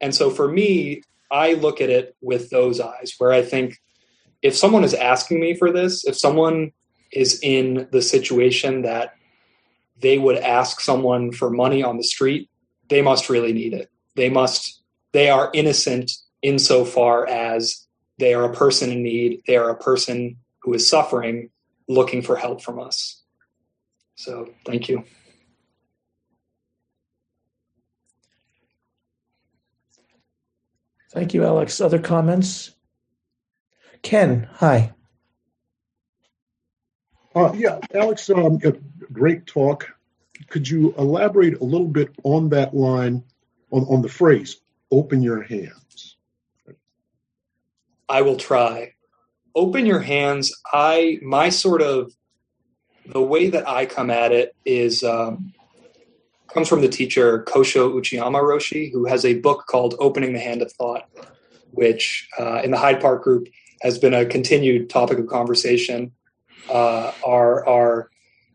[0.00, 3.78] And so for me, I look at it with those eyes where I think
[4.42, 6.72] if someone is asking me for this, if someone
[7.12, 9.14] is in the situation that
[9.98, 12.50] they would ask someone for money on the street,
[12.88, 13.90] they must really need it.
[14.14, 16.12] They must, they are innocent
[16.42, 17.86] insofar as
[18.18, 21.50] they are a person in need, they are a person who is suffering,
[21.88, 23.22] looking for help from us.
[24.14, 25.04] So thank you.
[31.16, 31.80] Thank you, Alex.
[31.80, 32.72] Other comments?
[34.02, 34.92] Ken, hi.
[37.34, 38.60] Uh, yeah, Alex, um,
[39.10, 39.88] great talk.
[40.50, 43.24] Could you elaborate a little bit on that line,
[43.70, 44.60] on, on the phrase,
[44.90, 46.18] open your hands?
[48.10, 48.92] I will try.
[49.54, 50.52] Open your hands.
[50.70, 52.12] I, my sort of,
[53.06, 55.54] the way that I come at it is um,
[56.56, 60.62] comes from the teacher Kosho Uchiyama Roshi, who has a book called Opening the Hand
[60.62, 61.06] of Thought,
[61.72, 63.46] which uh, in the Hyde Park group
[63.82, 66.12] has been a continued topic of conversation.
[66.70, 68.10] Uh, our, our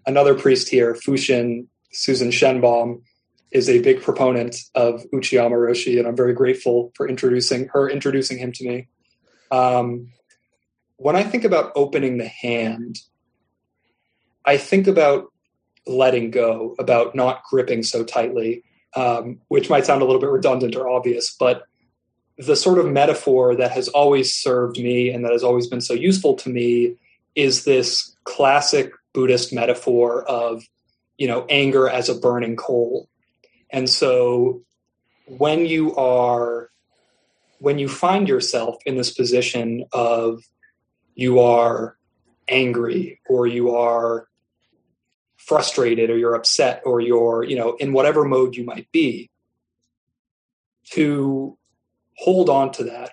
[0.07, 3.03] another priest here, Fushin Susan Shenbaum,
[3.51, 8.39] is a big proponent of Uchiyama Roshi, and I'm very grateful for introducing her, introducing
[8.39, 8.87] him to me.
[9.51, 10.07] Um,
[10.97, 12.97] when I think about opening the hand,
[14.43, 15.31] I think about
[15.87, 18.63] letting go, about not gripping so tightly,
[18.95, 21.65] um, which might sound a little bit redundant or obvious, but
[22.37, 25.93] the sort of metaphor that has always served me and that has always been so
[25.93, 26.95] useful to me
[27.35, 30.63] is this classic Buddhist metaphor of,
[31.17, 33.07] you know, anger as a burning coal.
[33.69, 34.63] And so
[35.25, 36.71] when you are,
[37.59, 40.41] when you find yourself in this position of
[41.15, 41.97] you are
[42.47, 44.27] angry or you are
[45.51, 49.29] frustrated or you're upset or you're you know in whatever mode you might be
[50.85, 51.57] to
[52.15, 53.11] hold on to that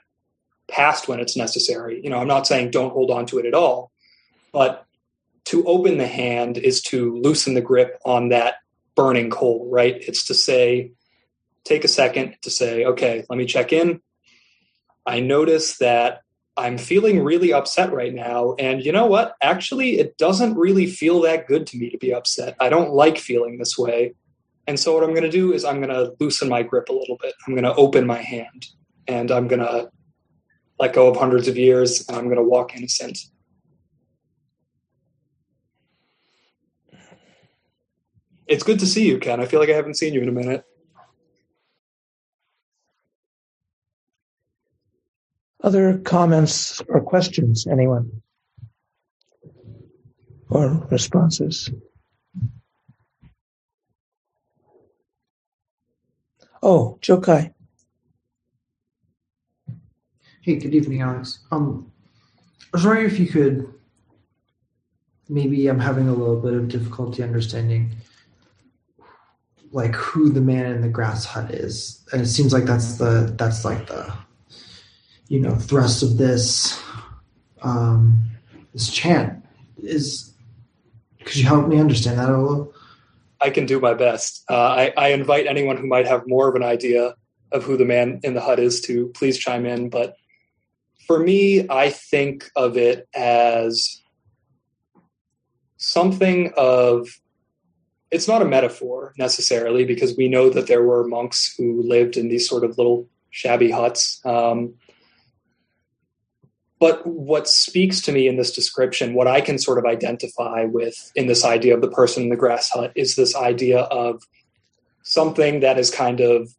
[0.71, 2.01] past when it's necessary.
[2.01, 3.91] You know i'm not saying don't hold on to it at all
[4.53, 4.87] but
[5.47, 8.55] to open the hand is to loosen the grip on that
[8.95, 9.97] burning coal right?
[10.07, 10.93] It's to say
[11.65, 14.01] take a second to say okay let me check in.
[15.05, 16.21] I notice that
[16.59, 18.55] I'm feeling really upset right now.
[18.59, 19.37] And you know what?
[19.41, 22.57] Actually, it doesn't really feel that good to me to be upset.
[22.59, 24.15] I don't like feeling this way.
[24.67, 26.93] And so, what I'm going to do is I'm going to loosen my grip a
[26.93, 27.33] little bit.
[27.47, 28.67] I'm going to open my hand
[29.07, 29.89] and I'm going to
[30.81, 33.19] let go of hundreds of years and I'm going to walk innocent.
[38.49, 39.41] It's good to see you, Ken.
[39.41, 40.65] I feel like I haven't seen you in a minute.
[45.63, 48.23] Other comments or questions, anyone?
[50.51, 51.69] Or responses?
[56.63, 57.53] Oh, Jokai.
[60.43, 61.41] Hey, good evening, Alex.
[61.51, 61.91] Um,
[62.61, 63.73] I was wondering if you could.
[65.29, 67.95] Maybe I'm having a little bit of difficulty understanding,
[69.73, 73.35] like who the man in the grass hut is, and it seems like that's the
[73.37, 74.11] that's like the
[75.29, 76.81] you know thrust of this
[77.63, 78.25] um,
[78.73, 79.45] this chant
[79.83, 80.35] is
[81.25, 82.73] could you help me understand that a little
[83.41, 86.55] i can do my best uh, I, I invite anyone who might have more of
[86.55, 87.15] an idea
[87.53, 90.15] of who the man in the hut is to please chime in but
[91.07, 94.01] for me i think of it as
[95.77, 97.09] something of
[98.11, 102.29] it's not a metaphor necessarily because we know that there were monks who lived in
[102.29, 104.21] these sort of little shabby huts.
[104.25, 104.75] Um,
[106.81, 111.11] but what speaks to me in this description, what I can sort of identify with
[111.15, 114.23] in this idea of the person in the grass hut, is this idea of
[115.03, 116.55] something that is kind of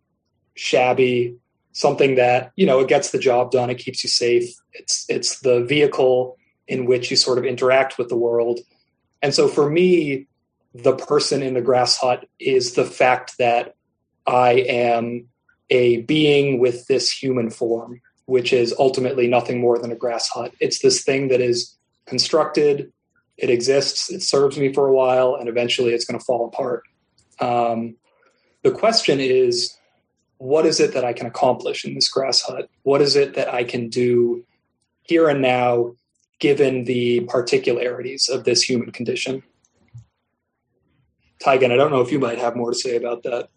[0.56, 1.36] shabby,
[1.72, 4.50] something that you know it gets the job done, it keeps you safe.
[4.74, 8.60] It's it's the vehicle in which you sort of interact with the world.
[9.22, 10.28] And so for me,
[10.74, 13.76] the person in the grass hut is the fact that
[14.28, 15.30] I am
[15.70, 20.54] a being with this human form which is ultimately nothing more than a grass hut.
[20.60, 21.76] It's this thing that is
[22.06, 22.94] constructed,
[23.38, 26.84] it exists, it serves me for a while, and eventually it's going to fall apart.
[27.40, 27.96] Um,
[28.64, 29.76] the question is,
[30.38, 32.70] what is it that I can accomplish in this grass hut?
[32.84, 34.46] What is it that I can do
[35.02, 35.96] here and now,
[36.40, 39.42] given the particularities of this human condition?
[41.44, 43.50] Taigen, I don't know if you might have more to say about that.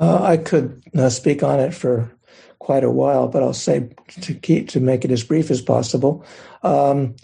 [0.00, 2.10] Uh, I could uh, speak on it for
[2.58, 3.88] quite a while, but I'll say
[4.20, 6.24] to keep to make it as brief as possible.
[6.62, 7.16] Um,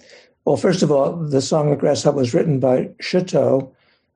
[0.44, 3.72] well, first of all, the song "The Grasshopper" was written by Shitou,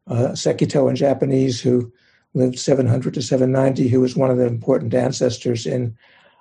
[0.06, 1.92] uh, Sekito in Japanese, who
[2.34, 5.96] lived 700 to 790, who was one of the important ancestors in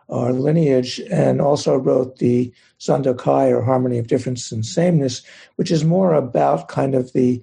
[0.10, 5.22] our lineage, and also wrote the Sandokai, or Harmony of Difference and Sameness,
[5.56, 7.42] which is more about kind of the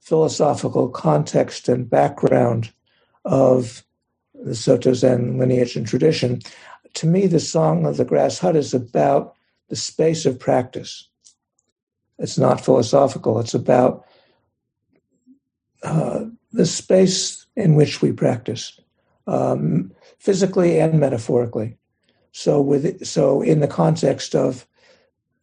[0.00, 2.72] philosophical context and background
[3.24, 3.84] of
[4.44, 6.40] the Soto Zen lineage and tradition.
[6.94, 9.34] To me, the Song of the Grass Hut is about
[9.68, 11.08] the space of practice.
[12.18, 14.04] It's not philosophical, it's about
[15.82, 18.78] uh, the space in which we practice,
[19.26, 21.76] um, physically and metaphorically.
[22.32, 24.66] So, with so in the context of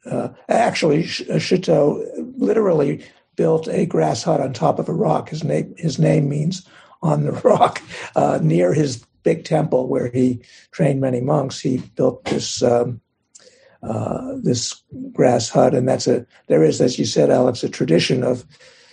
[0.06, 3.04] uh, actually, Shitou literally
[3.36, 5.30] built a grass hut on top of a rock.
[5.30, 6.68] His name his name means
[7.02, 7.82] on the rock
[8.16, 10.42] uh, near his big temple where he
[10.72, 11.60] trained many monks.
[11.60, 13.02] He built this um,
[13.82, 14.82] uh, this
[15.14, 18.46] grass hut, and that's a there is, as you said, Alex, a tradition of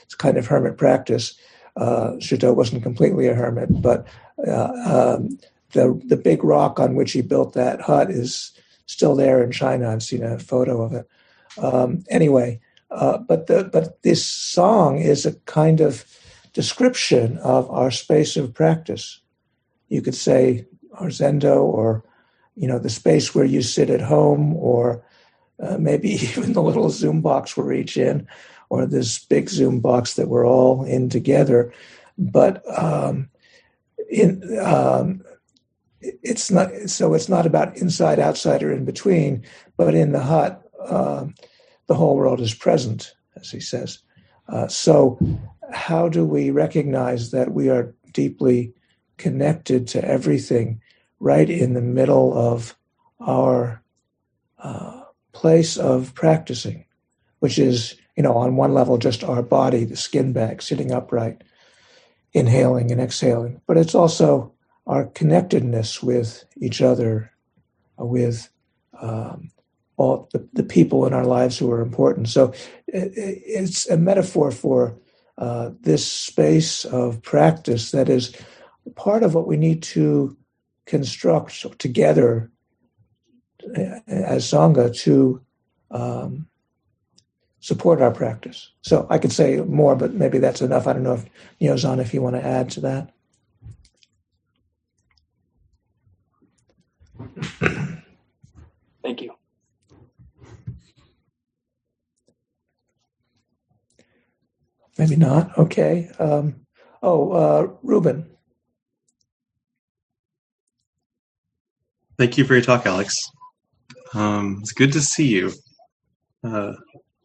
[0.02, 1.34] it's kind of hermit practice.
[1.76, 4.06] Uh, Shitou wasn't completely a hermit, but
[4.46, 5.38] uh, um,
[5.72, 8.52] the the big rock on which he built that hut is
[8.86, 9.90] still there in China.
[9.90, 11.08] I've seen a photo of it.
[11.58, 16.04] Um, anyway, uh, but the but this song is a kind of
[16.56, 19.20] description of our space of practice.
[19.88, 22.02] You could say our zendo, or
[22.54, 25.04] you know, the space where you sit at home, or
[25.60, 28.26] uh, maybe even the little Zoom box we're each in,
[28.70, 31.74] or this big Zoom box that we're all in together.
[32.16, 33.28] But um,
[34.08, 35.22] in um,
[36.00, 39.44] it's not so it's not about inside, outside, or in between,
[39.76, 41.26] but in the hut, uh,
[41.86, 43.98] the whole world is present, as he says.
[44.48, 45.18] Uh, so
[45.72, 48.72] how do we recognize that we are deeply
[49.16, 50.80] connected to everything
[51.20, 52.76] right in the middle of
[53.20, 53.82] our
[54.58, 55.02] uh,
[55.32, 56.84] place of practicing,
[57.40, 61.42] which is, you know, on one level, just our body, the skin bag, sitting upright,
[62.32, 64.52] inhaling and exhaling, but it's also
[64.86, 67.32] our connectedness with each other,
[68.00, 68.48] uh, with
[69.00, 69.50] um,
[69.96, 72.28] all the, the people in our lives who are important.
[72.28, 72.52] So
[72.86, 74.96] it, it's a metaphor for
[75.38, 78.34] uh, this space of practice that is
[78.94, 80.36] part of what we need to
[80.86, 82.50] construct together
[83.76, 85.40] uh, as Sangha to
[85.90, 86.46] um,
[87.60, 88.70] support our practice.
[88.82, 90.86] So I could say more, but maybe that's enough.
[90.86, 91.26] I don't know if
[91.60, 93.12] Nyozan, if you want to add to that.
[99.02, 99.35] Thank you.
[104.98, 105.56] Maybe not.
[105.58, 106.10] Okay.
[106.18, 106.66] Um,
[107.02, 108.30] oh, uh, Ruben.
[112.18, 113.18] Thank you for your talk, Alex.
[114.14, 115.52] Um, it's good to see you.
[116.42, 116.72] Uh,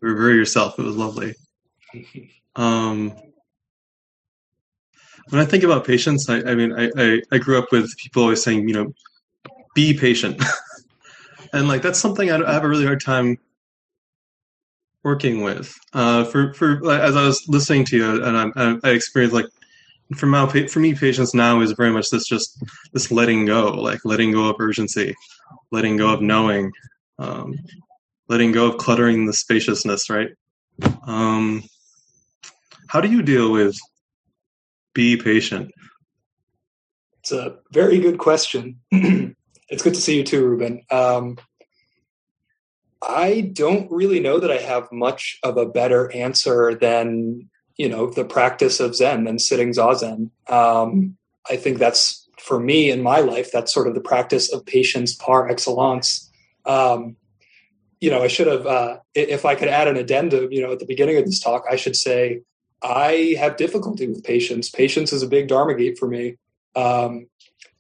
[0.02, 0.78] very yourself.
[0.78, 1.34] It was lovely.
[2.56, 3.14] Um,
[5.30, 8.24] when I think about patience, I, I mean, I, I, I, grew up with people
[8.24, 8.94] always saying, you know,
[9.76, 10.42] be patient.
[11.54, 13.38] and like, that's something I, I have a really hard time
[15.04, 15.74] working with.
[15.94, 19.48] Uh, for for as I was listening to you, and I, I experienced like
[20.16, 24.00] for now for me, patience now is very much this just this letting go, like
[24.04, 25.16] letting go of urgency,
[25.72, 26.72] letting go of knowing,
[27.20, 27.56] um,
[28.28, 30.10] letting go of cluttering the spaciousness.
[30.10, 30.30] Right?
[31.06, 31.64] Um,
[32.88, 33.78] how do you deal with
[34.94, 35.72] be patient?
[37.20, 38.80] It's a very good question.
[38.92, 40.82] it's good to see you too, Ruben.
[40.90, 41.38] Um,
[43.02, 48.10] I don't really know that I have much of a better answer than you know
[48.10, 50.30] the practice of Zen than sitting zazen.
[50.48, 51.18] Um,
[51.50, 53.52] I think that's for me in my life.
[53.52, 56.30] That's sort of the practice of patience par excellence.
[56.66, 57.16] Um,
[58.00, 60.80] you know, I should have, uh, if I could add an addendum, you know, at
[60.80, 62.42] the beginning of this talk, I should say
[62.82, 64.70] I have difficulty with patience.
[64.70, 66.38] Patience is a big dharma gate for me.
[66.76, 67.28] Um,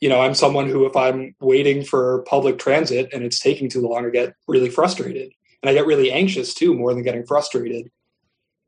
[0.01, 3.87] you know, I'm someone who, if I'm waiting for public transit and it's taking too
[3.87, 5.31] long, I get really frustrated.
[5.61, 7.91] And I get really anxious too, more than getting frustrated.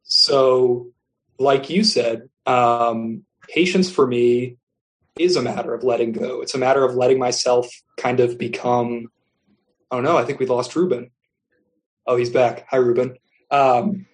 [0.03, 0.91] So,
[1.39, 4.57] like you said, um, patience for me
[5.17, 6.41] is a matter of letting go.
[6.41, 7.67] It's a matter of letting myself
[7.97, 9.07] kind of become.
[9.89, 11.09] Oh no, I think we lost Ruben.
[12.05, 12.67] Oh, he's back.
[12.69, 13.15] Hi, Ruben.
[13.49, 14.05] Um,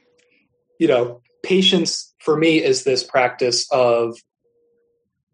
[0.79, 4.17] you know, patience for me is this practice of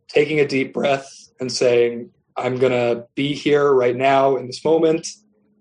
[0.07, 4.63] taking a deep breath and saying, I'm going to be here right now in this
[4.63, 5.07] moment.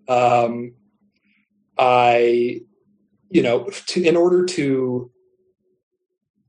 [0.09, 0.75] Um,
[1.79, 2.61] I,
[3.31, 5.11] you know, to, in order to,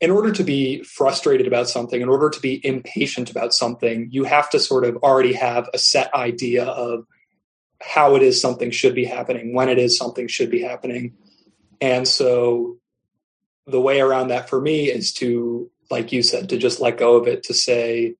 [0.01, 4.23] in order to be frustrated about something, in order to be impatient about something, you
[4.25, 7.05] have to sort of already have a set idea of
[7.81, 11.13] how it is something should be happening, when it is something should be happening.
[11.81, 12.77] And so
[13.67, 17.15] the way around that for me is to, like you said, to just let go
[17.15, 18.15] of it, to say,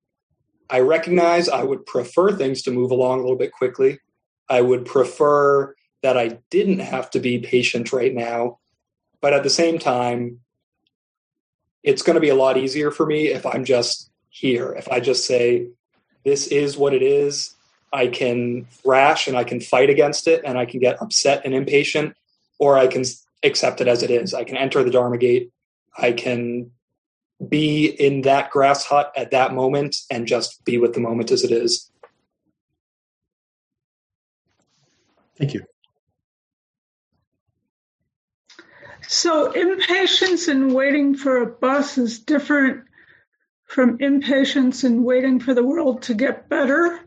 [0.68, 4.00] I recognize I would prefer things to move along a little bit quickly.
[4.48, 8.58] I would prefer that I didn't have to be patient right now.
[9.20, 10.40] But at the same time,
[11.82, 14.72] it's going to be a lot easier for me if I'm just here.
[14.72, 15.68] If I just say,
[16.24, 17.54] this is what it is.
[17.92, 21.54] I can rash and I can fight against it and I can get upset and
[21.54, 22.16] impatient,
[22.58, 23.04] or I can
[23.42, 24.34] accept it as it is.
[24.34, 25.50] I can enter the Dharma gate.
[25.96, 26.72] I can
[27.48, 31.44] be in that grass hut at that moment and just be with the moment as
[31.44, 31.90] it is.
[35.38, 35.64] Thank you.
[39.08, 42.84] So, impatience in waiting for a bus is different
[43.64, 47.00] from impatience in waiting for the world to get better.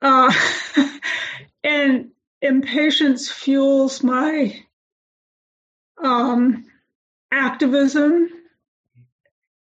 [0.00, 0.32] Uh,
[1.64, 2.10] and
[2.40, 4.64] impatience fuels my
[6.02, 6.64] um,
[7.30, 8.30] activism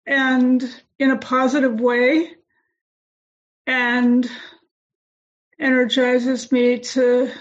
[0.05, 0.63] and
[0.97, 2.31] in a positive way
[3.67, 4.29] and
[5.59, 7.31] energizes me to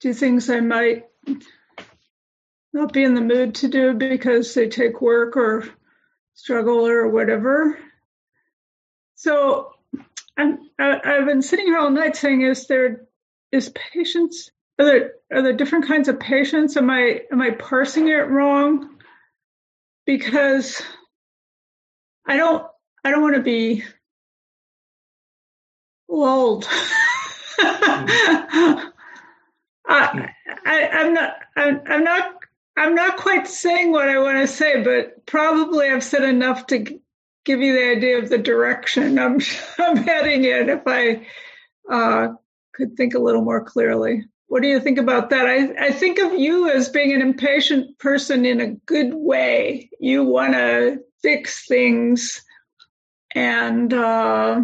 [0.00, 1.04] do things I might
[2.72, 5.68] not be in the mood to do because they take work or
[6.34, 7.78] struggle or whatever.
[9.14, 9.72] So
[10.36, 13.06] I'm, I, have been sitting here all night saying, is there
[13.52, 14.50] is patience?
[14.78, 16.76] Are there are there different kinds of patience?
[16.76, 18.95] Am I am I parsing it wrong?
[20.06, 20.82] Because
[22.26, 22.64] I don't
[23.04, 23.84] I don't want to be
[26.08, 26.66] lulled.
[29.88, 30.28] I,
[30.64, 32.36] I, I'm not I'm, I'm not
[32.76, 37.00] I'm not quite saying what I want to say, but probably I've said enough to
[37.44, 39.40] give you the idea of the direction I'm
[39.78, 40.68] I'm heading in.
[40.68, 41.26] If I
[41.90, 42.34] uh,
[42.74, 45.46] could think a little more clearly, what do you think about that?
[45.46, 49.90] I I think of you as being an impatient person in a good way.
[49.98, 52.42] You want to fix things
[53.34, 54.62] and uh,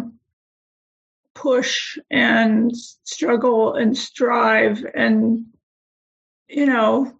[1.35, 5.45] push and struggle and strive and
[6.47, 7.13] you know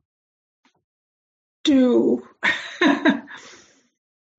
[1.64, 2.28] do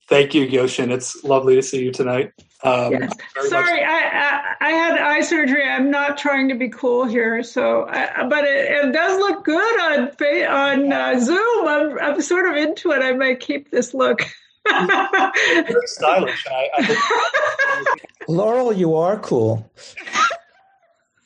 [0.06, 0.90] Thank you, Gyoshin.
[0.90, 2.32] It's lovely to see you tonight.
[2.64, 3.12] Um, yes.
[3.48, 5.68] Sorry, I, I, I had eye surgery.
[5.68, 9.80] I'm not trying to be cool here, so I, but it, it, does look good
[9.82, 10.08] on
[10.46, 11.68] on uh, Zoom.
[11.68, 13.02] I'm I'm sort of into it.
[13.02, 14.22] I might keep this look.
[14.66, 16.46] Very stylish.
[16.48, 17.96] I, I
[18.28, 19.70] Laurel, you are cool.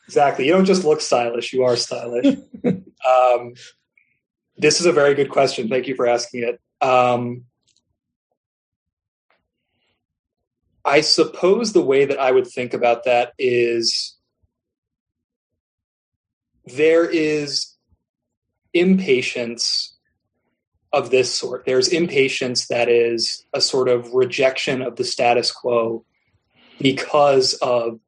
[0.07, 0.45] Exactly.
[0.45, 2.37] You don't just look stylish; you are stylish.
[2.65, 3.55] um,
[4.57, 5.69] this is a very good question.
[5.69, 6.61] Thank you for asking it.
[6.85, 7.45] Um,
[10.89, 14.17] I suppose the way that I would think about that is
[16.65, 17.77] there is
[18.73, 19.99] impatience
[20.91, 21.67] of this sort.
[21.67, 26.07] There's impatience that is a sort of rejection of the status quo
[26.81, 28.01] because of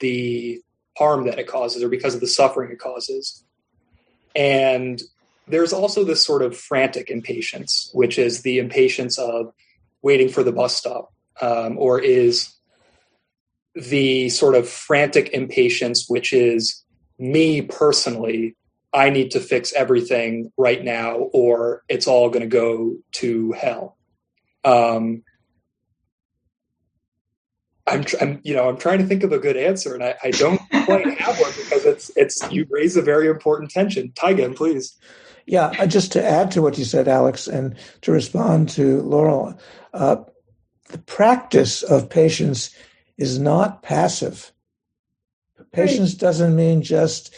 [0.00, 0.60] the
[0.98, 3.42] harm that it causes or because of the suffering it causes.
[4.36, 5.00] And
[5.46, 9.54] there's also this sort of frantic impatience, which is the impatience of
[10.02, 11.10] waiting for the bus stop
[11.40, 12.54] um, or is
[13.74, 16.84] the sort of frantic impatience, which is
[17.18, 18.56] me personally,
[18.92, 23.96] I need to fix everything right now, or it's all going to go to hell.
[24.64, 25.22] Um,
[27.86, 30.30] I'm, I'm, you know, I'm trying to think of a good answer, and I, I
[30.30, 32.52] don't quite have one because it's, it's.
[32.52, 34.10] You raise a very important tension.
[34.10, 34.96] Taigen, please.
[35.46, 39.58] Yeah, uh, just to add to what you said, Alex, and to respond to Laurel,
[39.94, 40.16] uh,
[40.88, 42.70] the practice of patience
[43.16, 44.52] is not passive.
[45.72, 47.34] Patience doesn't mean just,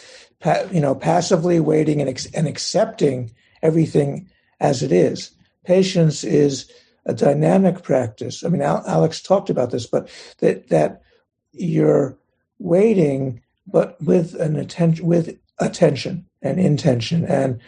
[0.73, 3.33] you know, passively waiting and, and accepting
[3.63, 4.29] everything
[4.61, 5.33] as it is.
[5.65, 6.71] Patience is
[7.07, 8.45] a dynamic practice.
[8.45, 11.03] I mean, Alex talked about this, but that that
[11.53, 12.17] you're
[12.59, 17.61] waiting, but with an attention, with attention and intention and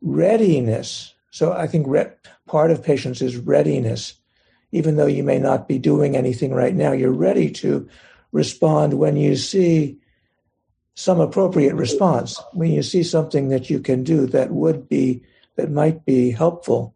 [0.00, 1.14] readiness.
[1.30, 2.12] So I think re-
[2.46, 4.14] part of patience is readiness.
[4.72, 7.88] Even though you may not be doing anything right now, you're ready to
[8.32, 9.98] respond when you see
[10.94, 12.42] some appropriate response.
[12.52, 15.22] When you see something that you can do that would be
[15.56, 16.94] that might be helpful,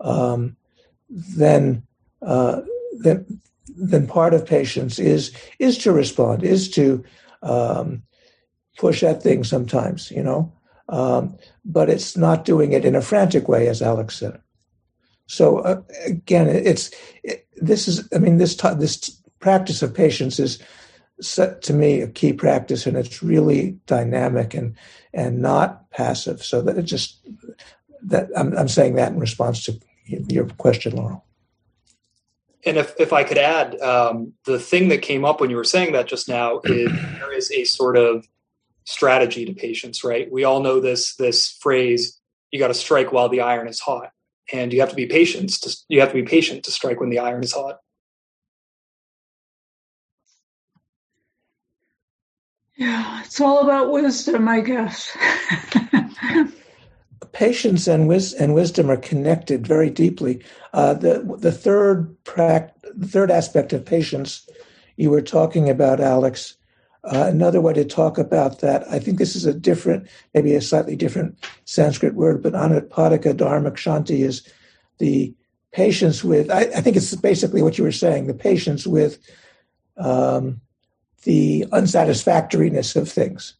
[0.00, 0.56] um,
[1.08, 1.82] then
[2.22, 2.62] uh,
[3.00, 3.40] then
[3.76, 7.04] then part of patience is is to respond, is to
[7.42, 8.02] um,
[8.78, 10.52] push at things sometimes, you know.
[10.88, 14.40] Um, but it's not doing it in a frantic way, as Alex said.
[15.30, 16.90] So uh, again, it's
[17.22, 20.58] it, this is I mean this t- this practice of patience is
[21.20, 24.74] set to me a key practice, and it's really dynamic and
[25.14, 26.42] and not passive.
[26.42, 27.20] So that it just
[28.02, 31.24] that I'm, I'm saying that in response to your question, Laurel.
[32.66, 35.64] And if, if I could add, um, the thing that came up when you were
[35.64, 38.26] saying that just now is there is a sort of
[38.84, 40.30] strategy to patience, right?
[40.30, 42.18] We all know this this phrase:
[42.50, 44.10] "You got to strike while the iron is hot,"
[44.52, 45.50] and you have to be patient.
[45.62, 47.78] To, you have to be patient to strike when the iron is hot.
[52.76, 55.16] Yeah, it's all about wisdom, I guess.
[57.32, 60.42] Patience and, wis- and wisdom are connected very deeply.
[60.72, 64.48] Uh, the the third prac- the third aspect of patience
[64.96, 66.56] you were talking about, Alex,
[67.04, 70.60] uh, another way to talk about that, I think this is a different, maybe a
[70.60, 74.46] slightly different Sanskrit word, but anutpadika dharma shanti is
[74.98, 75.34] the
[75.72, 79.18] patience with, I, I, think it's basically what you were saying, the patience with
[79.96, 80.60] um,
[81.22, 83.54] the unsatisfactoriness of things.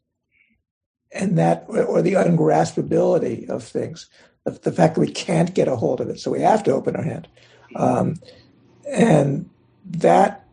[1.13, 4.09] And that, or the ungraspability of things,
[4.45, 6.21] the, the fact that we can't get a hold of it.
[6.21, 7.27] So we have to open our hand.
[7.75, 8.17] Um,
[8.93, 9.49] and
[9.87, 10.47] that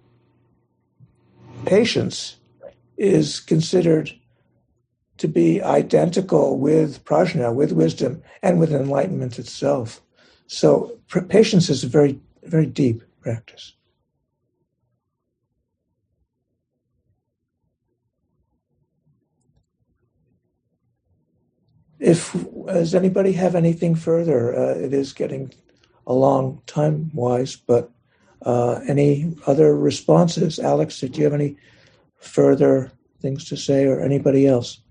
[1.65, 2.37] patience
[2.97, 4.11] is considered
[5.17, 10.01] to be identical with prajna, with wisdom, and with enlightenment itself.
[10.47, 13.73] So patience is a very, very deep practice.
[21.99, 22.35] If
[22.67, 24.55] does anybody have anything further?
[24.55, 25.51] Uh, it is getting
[26.05, 27.91] a long time wise, but
[28.43, 30.59] uh, any other responses?
[30.59, 31.57] Alex, did you have any
[32.27, 34.81] further things to say, or anybody else?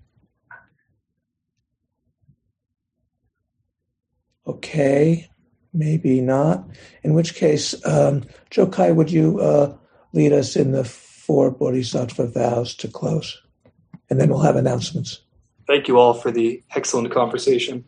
[4.45, 5.29] Okay,
[5.73, 6.65] maybe not.
[7.03, 9.75] In which case, um, Jokai, would you uh,
[10.13, 13.41] lead us in the four Bodhisattva vows to close?
[14.09, 15.21] And then we'll have announcements.
[15.67, 17.83] Thank you all for the excellent conversation.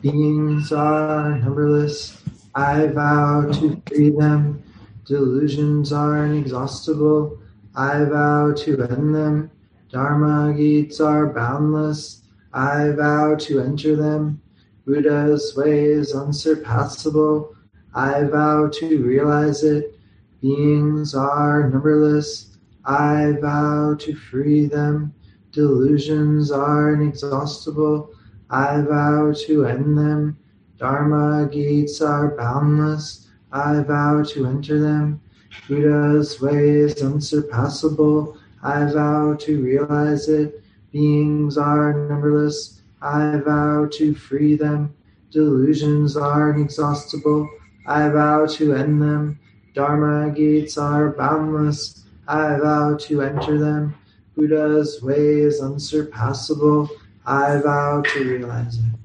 [0.00, 2.21] Beings are numberless
[2.54, 4.62] I vow to free them.
[5.06, 7.38] Delusions are inexhaustible.
[7.74, 9.50] I vow to end them.
[9.90, 12.22] Dharma gates are boundless.
[12.52, 14.42] I vow to enter them.
[14.86, 17.54] Buddha's way is unsurpassable.
[17.94, 19.98] I vow to realize it.
[20.42, 22.58] Beings are numberless.
[22.84, 25.14] I vow to free them.
[25.52, 28.10] Delusions are inexhaustible.
[28.50, 30.36] I vow to end them.
[30.82, 33.28] Dharma gates are boundless.
[33.52, 35.20] I vow to enter them.
[35.68, 38.36] Buddha's way is unsurpassable.
[38.64, 40.60] I vow to realize it.
[40.90, 42.82] Beings are numberless.
[43.00, 44.92] I vow to free them.
[45.30, 47.48] Delusions are inexhaustible.
[47.86, 49.38] I vow to end them.
[49.76, 52.06] Dharma gates are boundless.
[52.26, 53.94] I vow to enter them.
[54.36, 56.90] Buddha's way is unsurpassable.
[57.24, 59.01] I vow to realize it.